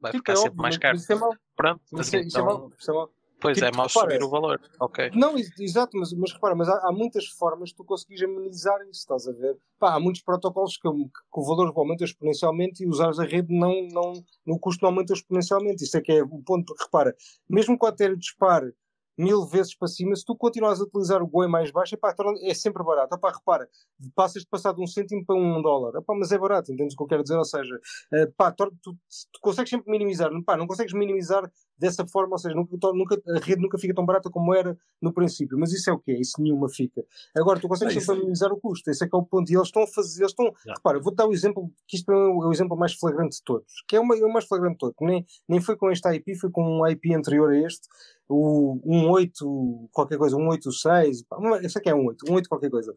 [0.00, 0.96] Vai ficar é sempre mais caro.
[0.96, 1.34] Isso é mau.
[1.56, 2.72] Pronto, mas isso, então, isso é então mau.
[2.78, 3.12] Isso é mau.
[3.40, 4.60] Pois tipo, é, mal subir o valor.
[4.80, 5.10] Ok.
[5.14, 9.00] Não, exato, mas, mas repara, mas há, há, muitas formas de tu conseguires amenizar isso,
[9.00, 9.56] estás a ver?
[9.78, 13.86] Pá, há muitos protocolos que, que, o valor aumenta exponencialmente e usares a rede não,
[13.92, 14.12] não,
[14.46, 15.84] o custo não aumenta exponencialmente.
[15.84, 17.14] Isso é que é o ponto, porque repara,
[17.48, 18.72] mesmo com a ter disparo
[19.18, 22.54] mil vezes para cima, se tu continuas a utilizar o boi mais baixo, epá, é
[22.54, 23.14] sempre barato.
[23.14, 23.68] Epá, repara,
[24.14, 25.98] passas de passar de um cêntimo para um dólar.
[25.98, 27.36] Epá, mas é barato, entendes o que eu quero dizer?
[27.36, 27.80] Ou seja,
[28.12, 30.30] epá, tu, tu, tu, consegues sempre minimizar.
[30.32, 34.06] Epá, não consegues minimizar dessa forma, ou seja, nunca, nunca, a rede nunca fica tão
[34.06, 35.58] barata como era no princípio.
[35.58, 36.12] Mas isso é o quê?
[36.12, 37.04] Isso nenhuma fica.
[37.36, 38.90] Agora, tu consegues sempre minimizar o custo.
[38.90, 39.50] Esse é que é o ponto.
[39.50, 40.74] E eles estão a fazer, eles estão, Já.
[40.74, 43.82] repara, vou-te dar o exemplo, que isto é o, é exemplo mais flagrante de todos,
[43.88, 44.96] que é é o mais flagrante de todos.
[45.00, 47.88] Nem, nem foi com este IP, foi com um IP anterior a este,
[48.28, 52.94] o 18, qualquer coisa, 186, pá, eu sei que é 18, 18 qualquer coisa.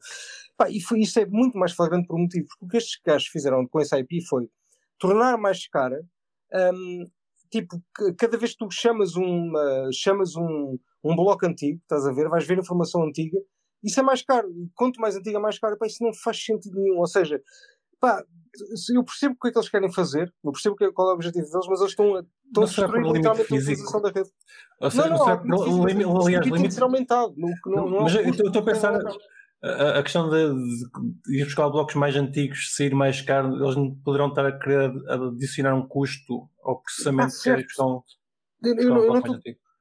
[0.57, 2.99] Pá, e foi, isso é muito mais flagrante por um motivo, porque o que estes
[3.05, 4.49] gajos fizeram com esse IP foi
[4.99, 6.03] tornar mais cara,
[6.73, 7.05] um,
[7.49, 7.82] tipo,
[8.17, 12.29] cada vez que tu chamas um, uh, chamas um, um bloco antigo, estás a ver,
[12.29, 13.38] vais ver informação antiga,
[13.84, 14.49] isso é mais caro.
[14.51, 15.77] E quanto mais antiga, mais caro.
[15.77, 16.99] Pá, isso não faz sentido nenhum.
[16.99, 17.41] Ou seja,
[17.99, 18.23] pá,
[18.93, 21.15] eu percebo o que é que eles querem fazer, eu percebo é, qual é o
[21.15, 24.30] objetivo deles, mas eles estão, estão a destruir literalmente a utilização da rede.
[24.80, 27.34] Ou seja, não, não, não, não, limite, aliás, limite ser aumentado.
[27.38, 28.99] Não, não, não, mas eu estou a pensar
[29.64, 30.54] a, a questão de,
[31.28, 35.76] de, ir buscar blocos mais antigos, sair mais caro, eles poderão estar a querer adicionar
[35.76, 38.04] um custo ao processamento ah, que é estão.
[38.64, 39.39] Eu, eu, eu, não tô,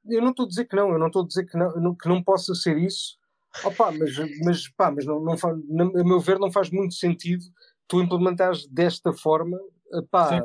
[0.09, 2.09] eu não estou a dizer que não, eu não estou a dizer que não, que
[2.09, 3.19] não possa ser isso.
[3.65, 7.45] Opa, mas, mas, pá, mas não, não faz, a meu ver não faz muito sentido
[7.89, 9.59] tu implementares desta forma,
[10.11, 10.41] pá,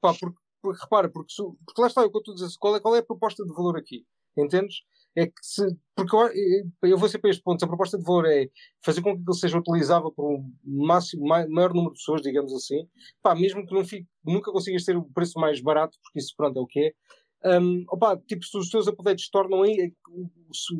[0.00, 1.32] pá porque, porque, repara, porque,
[1.64, 3.44] porque lá está o que eu estou a dizer, qual é, qual é a proposta
[3.44, 4.04] de valor aqui?
[4.36, 4.82] Entendes?
[5.16, 5.62] É que se,
[5.96, 8.48] porque eu, eu vou ser para este ponto, se a proposta de valor é
[8.84, 12.88] fazer com que ele seja utilizável por um máximo, maior número de pessoas, digamos assim,
[13.20, 16.58] pá, mesmo que não fique, nunca consigas ter o preço mais barato, porque isso pronto
[16.58, 16.94] é o que
[17.42, 19.92] é, um, opa, tipo, se os teus updates tornam, aí,
[20.52, 20.74] se,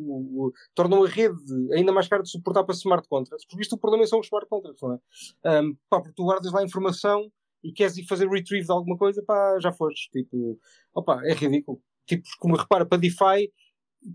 [0.75, 1.35] tornam a rede
[1.73, 4.47] ainda mais cara de suportar para smart contracts, porque isto o problema são os smart
[4.47, 5.61] contracts, não é?
[5.61, 7.31] Um, pá, porque tu guardas lá informação
[7.63, 10.09] e queres ir fazer retrieve de alguma coisa, pá, já foste.
[10.11, 10.59] Tipo,
[10.93, 11.81] opa, é ridículo.
[12.05, 13.51] Tipo, como repara, para DeFi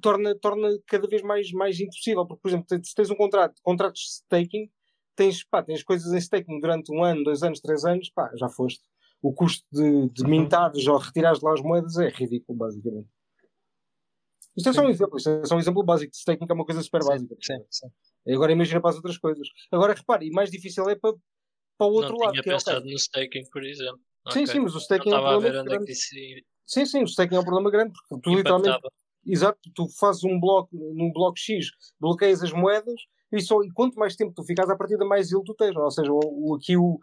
[0.01, 4.01] torna, torna cada vez mais, mais impossível, porque, por exemplo, se tens um contrato, contratos
[4.01, 4.71] de staking,
[5.15, 8.49] tens, pá, tens coisas em staking durante um ano, dois anos, três anos, pá, já
[8.49, 8.83] foste
[9.23, 10.31] o custo de, de uhum.
[10.31, 13.09] mintares ou retirares de lá as moedas é ridículo, basicamente.
[14.57, 16.55] Isto é só um exemplo, isto é só um exemplo básico de staking, que é
[16.55, 17.37] uma coisa super básica.
[17.41, 17.89] Sim, sim.
[18.33, 19.47] Agora imagina para as outras coisas.
[19.71, 21.15] Agora repare, e mais difícil é para,
[21.77, 22.33] para o outro não lado.
[22.33, 24.01] Tinha que pensado é, no staking, por exemplo.
[24.31, 24.47] Sim, okay.
[24.47, 25.95] sim, mas o staking é um problema é grande.
[25.95, 28.79] Sim, sim, o staking é um problema grande, porque tu literalmente.
[29.25, 33.01] Exato, tu fazes um bloco, num bloco X, bloqueias as moedas
[33.33, 35.77] e, só, e quanto mais tempo tu ficas à partida, mais ele tu tens.
[35.77, 36.99] Ou seja, o, o, aqui o,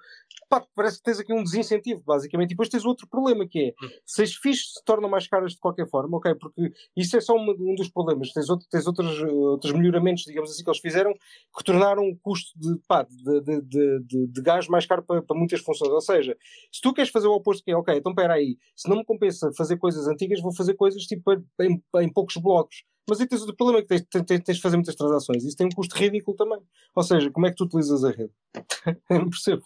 [0.49, 2.49] pá, parece que tens aqui um desincentivo, basicamente.
[2.49, 3.89] E depois tens outro problema que é, hum.
[4.05, 7.35] se as fichas se tornam mais caras de qualquer forma, ok, porque isso é só
[7.35, 8.31] um, um dos problemas.
[8.31, 12.57] Tens, outro, tens outros, outros melhoramentos, digamos assim, que eles fizeram, que tornaram o custo
[12.57, 15.91] de, pá, de, de, de, de gás mais caro para, para, muitas funções.
[15.91, 16.37] Ou seja,
[16.71, 19.05] se tu queres fazer o oposto, que é, ok, então espera aí, se não me
[19.05, 22.83] compensa fazer coisas antigas, vou fazer coisas tipo em, em poucos blocos.
[23.07, 25.43] Mas aí tens outro problema que tens, tens, tens de fazer muitas transações.
[25.43, 26.59] Isso tem um custo ridículo também.
[26.95, 28.31] Ou seja, como é que tu utilizas a rede?
[29.09, 29.63] Eu não percebo.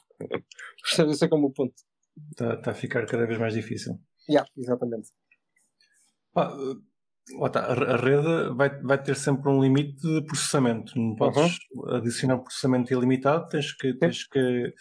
[0.82, 1.16] Percebes?
[1.16, 1.76] Esse é como o ponto.
[2.32, 4.00] Está, tá a ficar cada vez mais difícil.
[4.28, 5.10] Yeah, exatamente.
[6.34, 6.52] Pá,
[7.52, 10.98] tá, a rede vai, vai ter sempre um limite de processamento.
[11.00, 11.96] Não podes uhum.
[11.96, 14.74] adicionar processamento ilimitado, tens que, tens que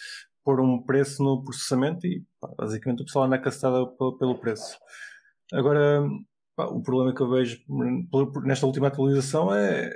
[0.43, 3.87] pôr um preço no processamento e pá, basicamente o pessoal anda castada
[4.19, 4.79] pelo preço.
[5.53, 6.03] Agora,
[6.57, 7.61] o problema que eu vejo
[8.45, 9.93] nesta última atualização é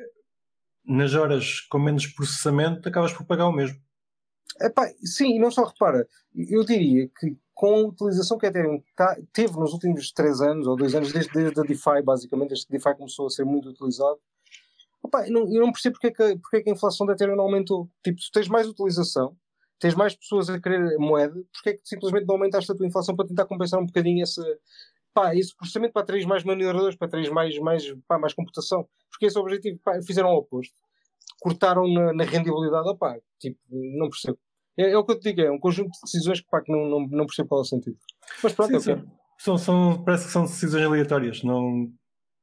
[0.84, 3.78] nas horas com menos processamento acabas por pagar o mesmo.
[4.60, 8.82] Epá, sim, e não só repara, eu diria que com a utilização que a Ethereum
[8.96, 12.66] tá, teve nos últimos 3 anos ou 2 anos, desde, desde a DeFi, basicamente, desde
[12.66, 14.18] que a DeFi começou a ser muito utilizado,
[15.02, 17.36] eu, não, eu não percebo porque é, que, porque é que a inflação da Ethereum
[17.36, 17.88] não aumentou.
[18.02, 19.36] Tipo, tu tens mais utilização,
[19.78, 23.16] tens mais pessoas a querer moeda, porque é que simplesmente não aumentaste a tua inflação
[23.16, 24.42] para tentar compensar um bocadinho essa,
[25.12, 28.88] pá, esse processamento para atrair mais mineradores, para atrair mais, mais, pá, mais computação.
[29.10, 30.74] Porque esse é o objetivo, pá, fizeram o oposto.
[31.40, 34.38] Cortaram na, na rendibilidade, opá, tipo, não percebo.
[34.76, 36.72] É, é, o que eu te digo, é um conjunto de decisões que, pá, que
[36.72, 37.96] não, não, não percebo qual é o sentido.
[38.42, 39.02] Mas pronto, sim, é
[39.38, 41.90] São, são, parece que são decisões aleatórias, não...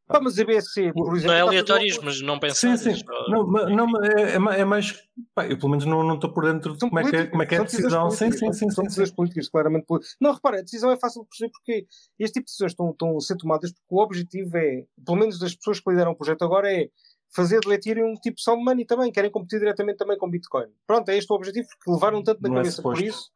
[0.09, 1.27] Mas a BSC, por exemplo.
[1.27, 2.79] Não é aleatórios, mas não pensamos.
[2.79, 3.03] Sim, sim.
[3.27, 5.03] Não, não, é, é, mais.
[5.35, 7.45] Pá, eu pelo menos não estou por dentro de como é, que é, como é
[7.45, 8.09] que é a decisão.
[8.09, 8.69] Sim, sim, sim.
[8.69, 9.85] São decisões políticas, claramente.
[10.21, 11.87] Não, repara, a decisão é fácil de perceber porque
[12.17, 15.37] este tipo de decisões estão, estão a ser tomadas porque o objetivo é, pelo menos
[15.39, 16.89] das pessoas que lideram o projeto agora, é
[17.35, 19.11] fazer do Ethereum um tipo sound money também.
[19.11, 20.67] Querem competir diretamente também com Bitcoin.
[20.85, 23.29] Pronto, é este o objetivo porque levaram tanto na não é cabeça é por isso.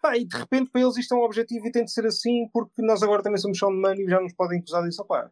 [0.00, 2.48] Pá, e de repente para eles isto é um objetivo e tem de ser assim
[2.52, 5.02] porque nós agora também somos sound money e já nos podem acusar disso.
[5.02, 5.30] Opá,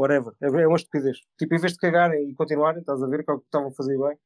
[0.00, 0.32] whatever.
[0.40, 1.18] É, é uma estupidez.
[1.38, 3.68] Tipo, em vez de cagarem e continuarem, estás a ver que é o que estavam
[3.68, 4.16] a fazer bem.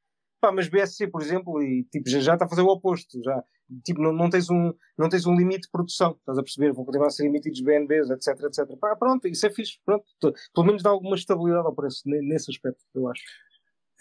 [0.40, 3.20] Pá, mas BSC, por exemplo, e tipo, já, já está a fazer o oposto.
[3.22, 3.42] Já,
[3.84, 6.16] tipo, não, não, tens um, não tens um limite de produção.
[6.18, 6.72] Estás a perceber?
[6.72, 8.78] Vão continuar a ser emitidos BNBs, etc, etc.
[8.78, 9.78] Pá, pronto, isso é fixe.
[9.84, 10.04] Pronto.
[10.54, 13.22] Pelo menos dá alguma estabilidade ao preço nesse aspecto, eu acho.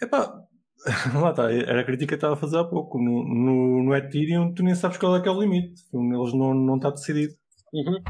[0.00, 0.42] Epá,
[1.18, 2.98] lá está, era a crítica que estava a fazer há pouco.
[2.98, 5.82] No, no, no Ethereum, tu nem sabes qual é que é o limite.
[5.92, 7.34] Eles não, não está decidido.
[7.72, 8.02] Uhum.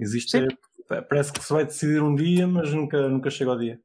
[0.00, 0.46] Existe, Sim
[0.86, 3.80] parece que se vai decidir um dia, mas nunca, nunca chega ao dia.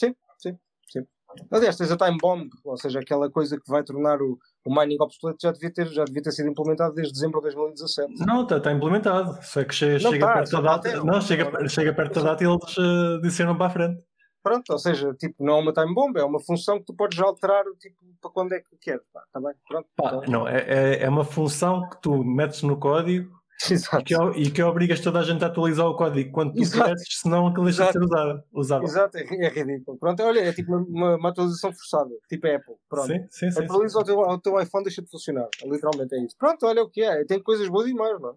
[0.00, 1.06] Sim, sim, sim.
[1.50, 4.96] Aliás, tens a time bomb, ou seja, aquela coisa que vai tornar o, o mining
[5.00, 8.26] obsoleto já devia, ter, já devia ter sido implementado desde dezembro de 2017.
[8.26, 9.38] Não, está tá implementado.
[9.42, 11.04] Só que chega, não chega tá, perto da data.
[11.04, 14.02] Não, chega, chega perto da data e eles uh, disseram para a frente.
[14.44, 17.18] Pronto, ou seja, tipo, não é uma time bomb, é uma função que tu podes
[17.18, 19.00] alterar tipo, para quando é que queres.
[19.10, 19.54] Pá, tá bem?
[19.66, 23.98] Pronto, pá, tá não, é, é, é uma função que tu metes no código Exato.
[23.98, 27.02] E, que, e que obrigas toda a gente a atualizar o código quando tu queres,
[27.20, 28.44] senão aquilo deixa de ser usado.
[28.52, 28.84] usado.
[28.84, 29.98] Exato, é, é, ridículo.
[29.98, 32.74] Pronto, olha, é tipo uma, uma, atualização forçada, tipo Apple.
[32.88, 33.06] Pronto.
[33.06, 35.48] Sim, sim, sim, Atualiza o teu, o teu iPhone, deixa de funcionar.
[35.64, 36.36] Literalmente é isso.
[36.38, 37.24] Pronto, olha o que é.
[37.24, 38.34] Tem coisas boas e mais, não é?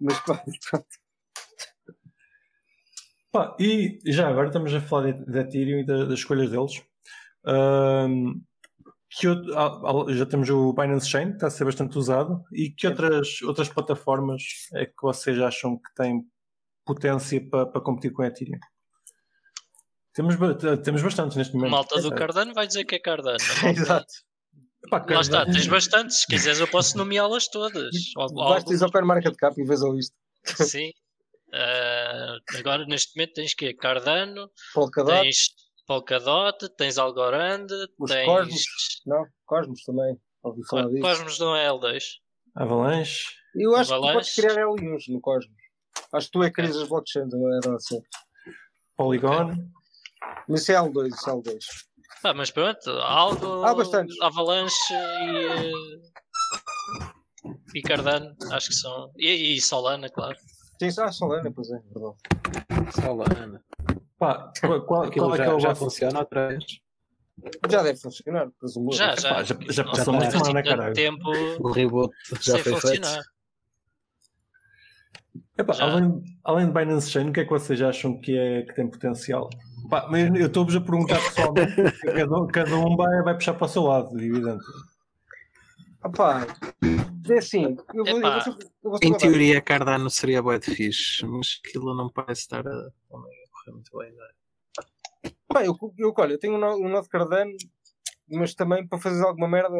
[0.00, 0.86] Mas pronto.
[3.30, 6.82] Pá, e já agora estamos a falar de, de Ethereum e das escolhas deles.
[7.44, 8.40] Um,
[9.10, 12.42] que outro, já temos o Binance Chain, que está a ser bastante usado.
[12.52, 14.42] E que outras, outras plataformas
[14.74, 16.22] é que vocês acham que têm
[16.84, 18.58] potência para, para competir com a Ethereum?
[20.14, 20.36] Temos,
[20.84, 21.70] temos bastantes neste momento.
[21.70, 23.38] Malta do Cardano vai dizer que é Cardano.
[23.76, 24.12] Exato.
[24.84, 26.20] Epá, Lá está, tens bastantes.
[26.20, 27.94] Se quiseres, eu posso nomeá-las todas.
[28.34, 30.16] Basta ir ao Cap e vês a lista.
[30.44, 30.90] Sim.
[31.48, 35.22] Uh, agora, neste momento, tens que Cardano, Polkadot.
[35.22, 35.48] tens
[35.88, 37.66] Polkadot, tens Algorand,
[37.98, 38.26] Os tens.
[38.26, 38.62] Cosmos,
[39.06, 39.26] não?
[39.46, 40.20] Cosmos também.
[40.42, 41.00] Ouvi falar disso.
[41.00, 42.02] Cosmos não é L2.
[42.54, 43.24] Avalanche.
[43.54, 44.34] Eu acho Avalanche.
[44.34, 45.56] que tu podes criar L1s no Cosmos.
[46.12, 48.02] Acho que tu é que crias as blockchains, não era assim.
[48.98, 49.54] Polygon.
[50.46, 51.58] Mas isso é L2, isso é L2.
[52.22, 53.64] Ah, mas pronto, algo.
[53.64, 54.14] Há bastante.
[54.22, 55.72] Avalanche e.
[57.74, 59.10] E Cardano, acho que são.
[59.16, 60.36] E, e Solana, claro.
[60.78, 62.92] Sim, só a Solana, pois é, verdade.
[63.00, 63.64] Solana.
[64.18, 66.64] Pá, qual, qual, qual é já, que é o já funciona outra vez?
[67.70, 68.92] Já deve funcionar, presumo.
[68.92, 69.34] Já, já.
[69.34, 70.94] Pá, já, já passou uma semana, caralho.
[70.94, 73.12] tempo o reboot já foi funcionar.
[73.12, 73.38] feito.
[75.56, 78.74] Epá, além, além de Binance Chain, o que é que vocês acham que, é, que
[78.74, 79.48] tem potencial?
[79.88, 83.68] Pá, mas eu estou-vos a perguntar pessoalmente, cada, cada um vai, vai puxar para o
[83.68, 84.64] seu lado, evidente.
[86.04, 86.46] Opá,
[87.28, 91.26] é assim, eu vou, eu vou, eu vou Em teoria, Cardano seria bué de fixe,
[91.26, 93.37] mas aquilo não parece estar a, também
[93.70, 94.12] muito bem.
[94.12, 94.28] Não é?
[95.48, 97.52] Pá, eu, eu, olha, eu tenho um, um novo Cardano,
[98.28, 99.76] mas também para fazer alguma merda,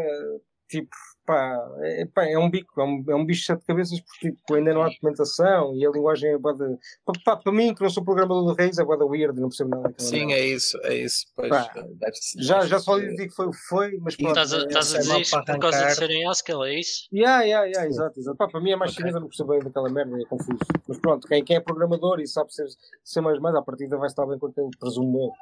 [0.68, 0.94] tipo,
[1.28, 4.32] pá, é, pá, é um bico, é um, é um bicho de sete cabeças, porque
[4.32, 6.78] tipo, ainda não há documentação e a linguagem é boda.
[7.22, 9.94] Pá, para mim, que não sou programador de Reis, é boda weird, não percebo nada.
[9.98, 11.26] Sim, é isso, é isso.
[11.36, 11.70] Pois, pá,
[12.38, 14.30] já, já só lhe digo que foi, foi mas pronto.
[14.30, 17.08] Estás a, estás a dizer isto por causa de serem Haskell, é isso?
[17.12, 18.38] Yeah, yeah, yeah, exato, exato.
[18.38, 19.02] Pá, para mim é mais okay.
[19.02, 20.58] chinesa, não percebo bem daquela merda, é confuso.
[20.88, 22.66] Mas pronto, quem, quem é programador e sabe ser,
[23.04, 25.32] ser mais mais, à partida vai estar bem com aquele, presumo eu.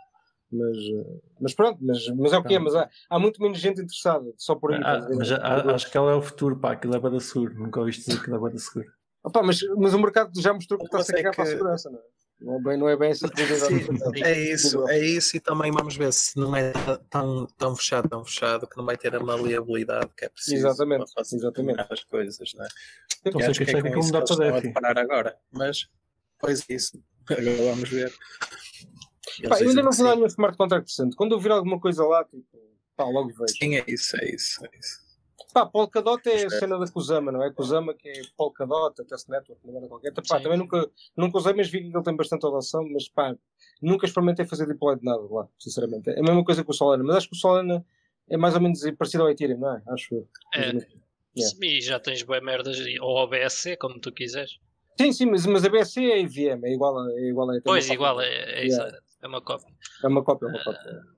[0.51, 3.59] Mas, eh, mas pronto, mas, mas é o que é, mas há, há muito menos
[3.59, 4.81] gente interessada, só por aí.
[4.83, 7.81] Ah, mas a, acho que ela é o futuro, pá, aquilo é bada seguro, nunca
[7.81, 8.89] ouviste dizer que é bada seguro.
[9.25, 11.37] Opa, mas, mas o mercado já mostrou que está-se a cagar que...
[11.37, 12.03] para a segurança, não é?
[12.39, 13.27] Não é bem, não é bem essa
[14.23, 16.73] É isso, é isso, e também vamos ver se não é
[17.09, 21.11] tão, tão fechado, tão fechado, que não vai ter a maleabilidade que é preciso exatamente,
[21.15, 21.81] para exatamente.
[21.91, 22.69] as coisas, não é?
[23.25, 24.73] Então, sei que, que é que mudar para DeFi.
[24.73, 25.89] parar agora, mas
[26.39, 28.13] pois isso, agora vamos ver.
[29.49, 31.17] Pá, eu ainda não vou dar nenhum smart contract decente.
[31.17, 32.47] Quando eu vir alguma coisa lá, tipo,
[32.97, 33.55] pá, logo vejo.
[33.59, 35.07] Sim, é isso, é isso, é isso.
[35.53, 37.51] Pá, Polkadot é a cena da Kusama, não é?
[37.51, 40.13] Kusama que é Polkadot, a Test Network, não era qualquer.
[40.13, 43.35] Pá, também nunca, nunca usei, mas vi que ele tem bastante adoção, mas pá,
[43.81, 46.11] nunca experimentei fazer deploy de nada lá, sinceramente.
[46.11, 47.85] É a mesma coisa que o Solana, mas acho que o Solana
[48.29, 49.83] é mais ou menos parecido ao Ethereum, não é?
[49.89, 51.07] Acho É.
[51.39, 51.57] Yeah.
[51.63, 54.59] E já tens boas merdas, ou OBSC, como tu quiseres.
[54.99, 57.89] Sim, sim, mas, mas a BSC é IVM, é igual a, é igual a Pois,
[57.91, 58.99] igual, é, é, yeah.
[59.27, 59.75] É uma cópia.
[60.03, 60.93] É uma cópia, é uma cópia.
[60.93, 61.17] Uh,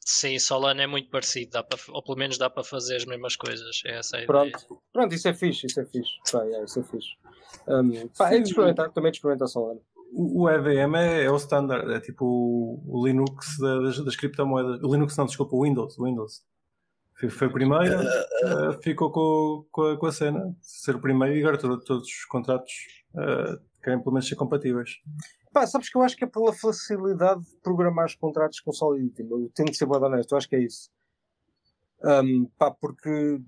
[0.00, 3.36] sim, Solana é muito parecido, dá para, ou pelo menos dá para fazer as mesmas
[3.36, 3.82] coisas.
[3.86, 4.80] É essa a Pronto, ideia.
[4.92, 6.10] Pronto isso é fixe, isso é fixe.
[6.30, 7.08] Pá, yeah, isso é fixe.
[7.68, 9.80] Um, pá, é de experimentar, também de experimentar Solana.
[10.14, 14.82] O EVM é, é, o standard, é tipo o, Linux das, das criptomoedas.
[14.82, 15.98] O Linux não, desculpa, o Windows.
[15.98, 16.42] O Windows.
[17.18, 21.36] Foi, foi o primeiro, uh, ficou com, com, a, com a cena, ser o primeiro
[21.36, 22.72] e agora todos, todos os contratos
[23.14, 24.90] uh, querem pelo menos ser compatíveis.
[25.52, 29.22] Pá, sabes que eu acho que é pela facilidade de programar os contratos com Solidity.
[29.22, 30.90] Eu tenho de ser bem honesto, eu acho que é isso.
[32.02, 33.40] Um, pá, porque.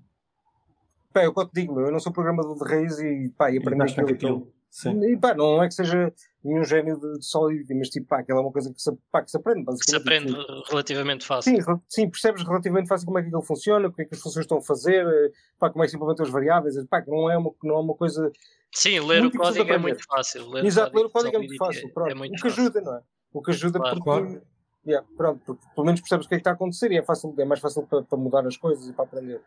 [1.11, 4.09] Pá, eu te digo, eu não sou programador de raiz e, pá, e aprendi aquilo.
[4.09, 4.55] aquilo.
[4.75, 5.01] Sim.
[5.05, 8.39] E pá, não é que seja nenhum gênio de, de Solidity, mas tipo, pá, aquilo
[8.39, 9.63] é uma coisa que se, pá, que se aprende.
[9.65, 11.55] Que se aprende tipo, relativamente fácil.
[11.55, 14.21] Sim, sim, percebes relativamente fácil como é que aquilo funciona, o que é que as
[14.21, 15.05] funções estão a fazer,
[15.57, 17.79] pá, como é que se implementam as variáveis, pá, que não é uma, não é
[17.79, 18.29] uma coisa
[18.75, 20.49] Sim, ler muito o código é muito fácil.
[20.49, 21.89] Ler Exato, ler o código é muito fácil.
[21.93, 22.11] Pronto.
[22.11, 23.01] É muito o que ajuda, não é?
[23.31, 24.41] O que ajuda claro, porque, claro.
[24.85, 27.01] Yeah, pronto, porque pelo menos percebes o que é que está a acontecer e é,
[27.01, 29.41] fácil, é mais fácil para, para mudar as coisas e para aprender.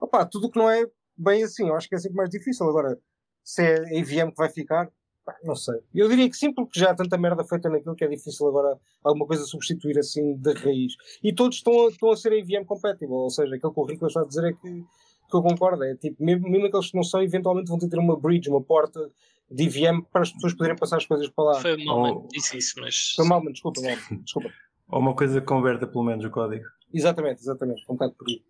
[0.00, 2.66] Opa, tudo que não é bem assim, eu acho que é sempre mais difícil.
[2.66, 2.98] Agora,
[3.44, 4.90] se é a EVM que vai ficar,
[5.22, 5.78] pá, não sei.
[5.94, 8.78] Eu diria que sim, porque já há tanta merda feita naquilo que é difícil agora
[9.04, 10.94] alguma coisa substituir assim de raiz.
[11.22, 14.06] E todos estão a, estão a ser EVM compatible, ou seja, aquilo que o Rico
[14.06, 14.84] está a dizer é que
[15.32, 15.82] que eu concordo.
[15.82, 19.10] É tipo, mesmo, mesmo aqueles que não são, eventualmente vão ter uma bridge, uma porta
[19.50, 21.54] de IVM para as pessoas poderem passar as coisas para lá.
[21.60, 22.28] Foi mal, oh.
[22.30, 23.12] disse isso, mas.
[23.16, 24.50] Foi mal, desculpa, mal, desculpa.
[24.88, 26.64] Ou uma coisa que converta pelo menos o código.
[26.92, 27.82] Exatamente, exatamente.
[27.88, 28.42] Um bocado por aí.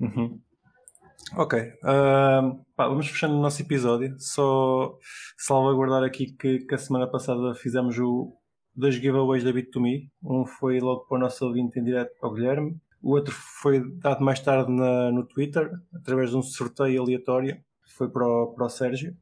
[0.00, 0.38] Uhum.
[1.36, 1.58] Ok.
[1.58, 4.14] Uh, pá, vamos fechando o nosso episódio.
[4.18, 4.96] Só
[5.38, 8.36] salvaguardar aqui que, que a semana passada fizemos o,
[8.74, 10.10] dois giveaways da Bit2Me.
[10.22, 12.76] Um foi logo para o nosso ouvinte em direto para o Guilherme.
[13.02, 17.60] O outro foi dado mais tarde na, no Twitter, através de um sorteio aleatório.
[17.96, 19.16] Foi para o, para o Sérgio.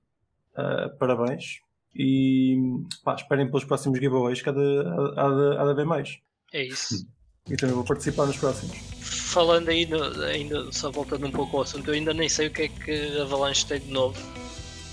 [0.52, 1.60] Uh, parabéns.
[1.94, 2.56] E
[3.04, 4.80] pá, esperem pelos próximos giveaways, que há de,
[5.16, 6.18] há de, há de haver mais.
[6.52, 7.06] É isso.
[7.46, 8.74] E também vou participar nos próximos.
[9.02, 12.62] Falando ainda, ainda, só voltando um pouco ao assunto, eu ainda nem sei o que
[12.62, 14.18] é que Avalanche tem de novo.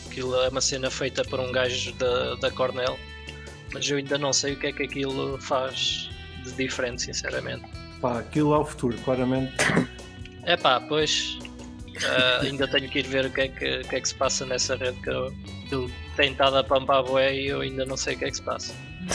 [0.05, 2.99] Aquilo é uma cena feita por um gajo da, da Cornell,
[3.73, 6.09] mas eu ainda não sei o que é que aquilo faz
[6.43, 7.63] de diferente, sinceramente.
[8.02, 9.54] Pá, aquilo é o futuro, claramente.
[10.43, 11.38] É pá, pois.
[11.97, 14.43] Uh, ainda tenho que ir ver o que é que, que, é que se passa
[14.45, 15.32] nessa rede que eu,
[16.16, 18.41] tenho estado a pampar bué e eu ainda não sei o que é que se
[18.41, 18.74] passa.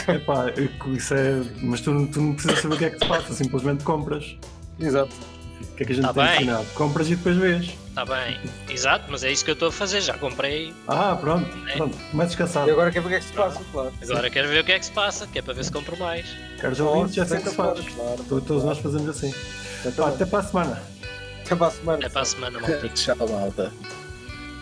[0.09, 0.53] Epá,
[0.87, 1.43] isso é.
[1.63, 4.37] Mas tu, tu não precisas saber o que é que se passa, simplesmente compras.
[4.79, 5.15] Exato.
[5.63, 6.37] O que é que a gente tá tem bem.
[6.37, 6.67] ensinado?
[6.75, 7.75] Compras e depois vês.
[7.89, 8.39] Está bem,
[8.69, 10.75] exato, mas é isso que eu estou a fazer, já comprei.
[10.87, 11.77] Ah, pronto, é.
[11.77, 12.69] pronto, mais descansado.
[12.69, 13.93] E agora quero ver o que é que se passa, claro.
[14.03, 14.31] Agora Sim.
[14.31, 16.27] quero ver o que é que se passa, que é para ver se compro mais.
[16.61, 17.81] Caros ouvintes, já sei que se faz.
[17.81, 19.35] Claro, Todos nós fazemos assim.
[19.85, 20.83] Então, até para a semana.
[21.43, 21.99] Até para a semana.
[21.99, 22.89] Até para a semana, malta.
[22.95, 23.73] Tchau, malta.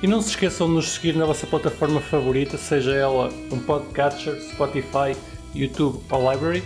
[0.00, 4.40] E não se esqueçam de nos seguir na vossa plataforma favorita, seja ela um podcatcher,
[4.52, 5.16] Spotify,
[5.54, 6.62] YouTube ou Library.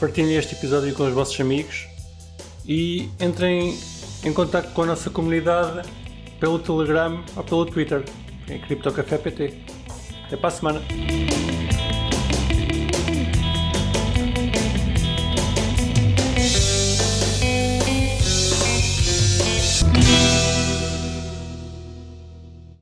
[0.00, 1.86] Partilhem este episódio com os vossos amigos
[2.66, 3.78] e entrem
[4.24, 5.88] em contato com a nossa comunidade
[6.40, 8.04] pelo Telegram ou pelo Twitter,
[8.48, 9.54] em CryptoCafé PT.
[10.26, 11.33] Até para a semana!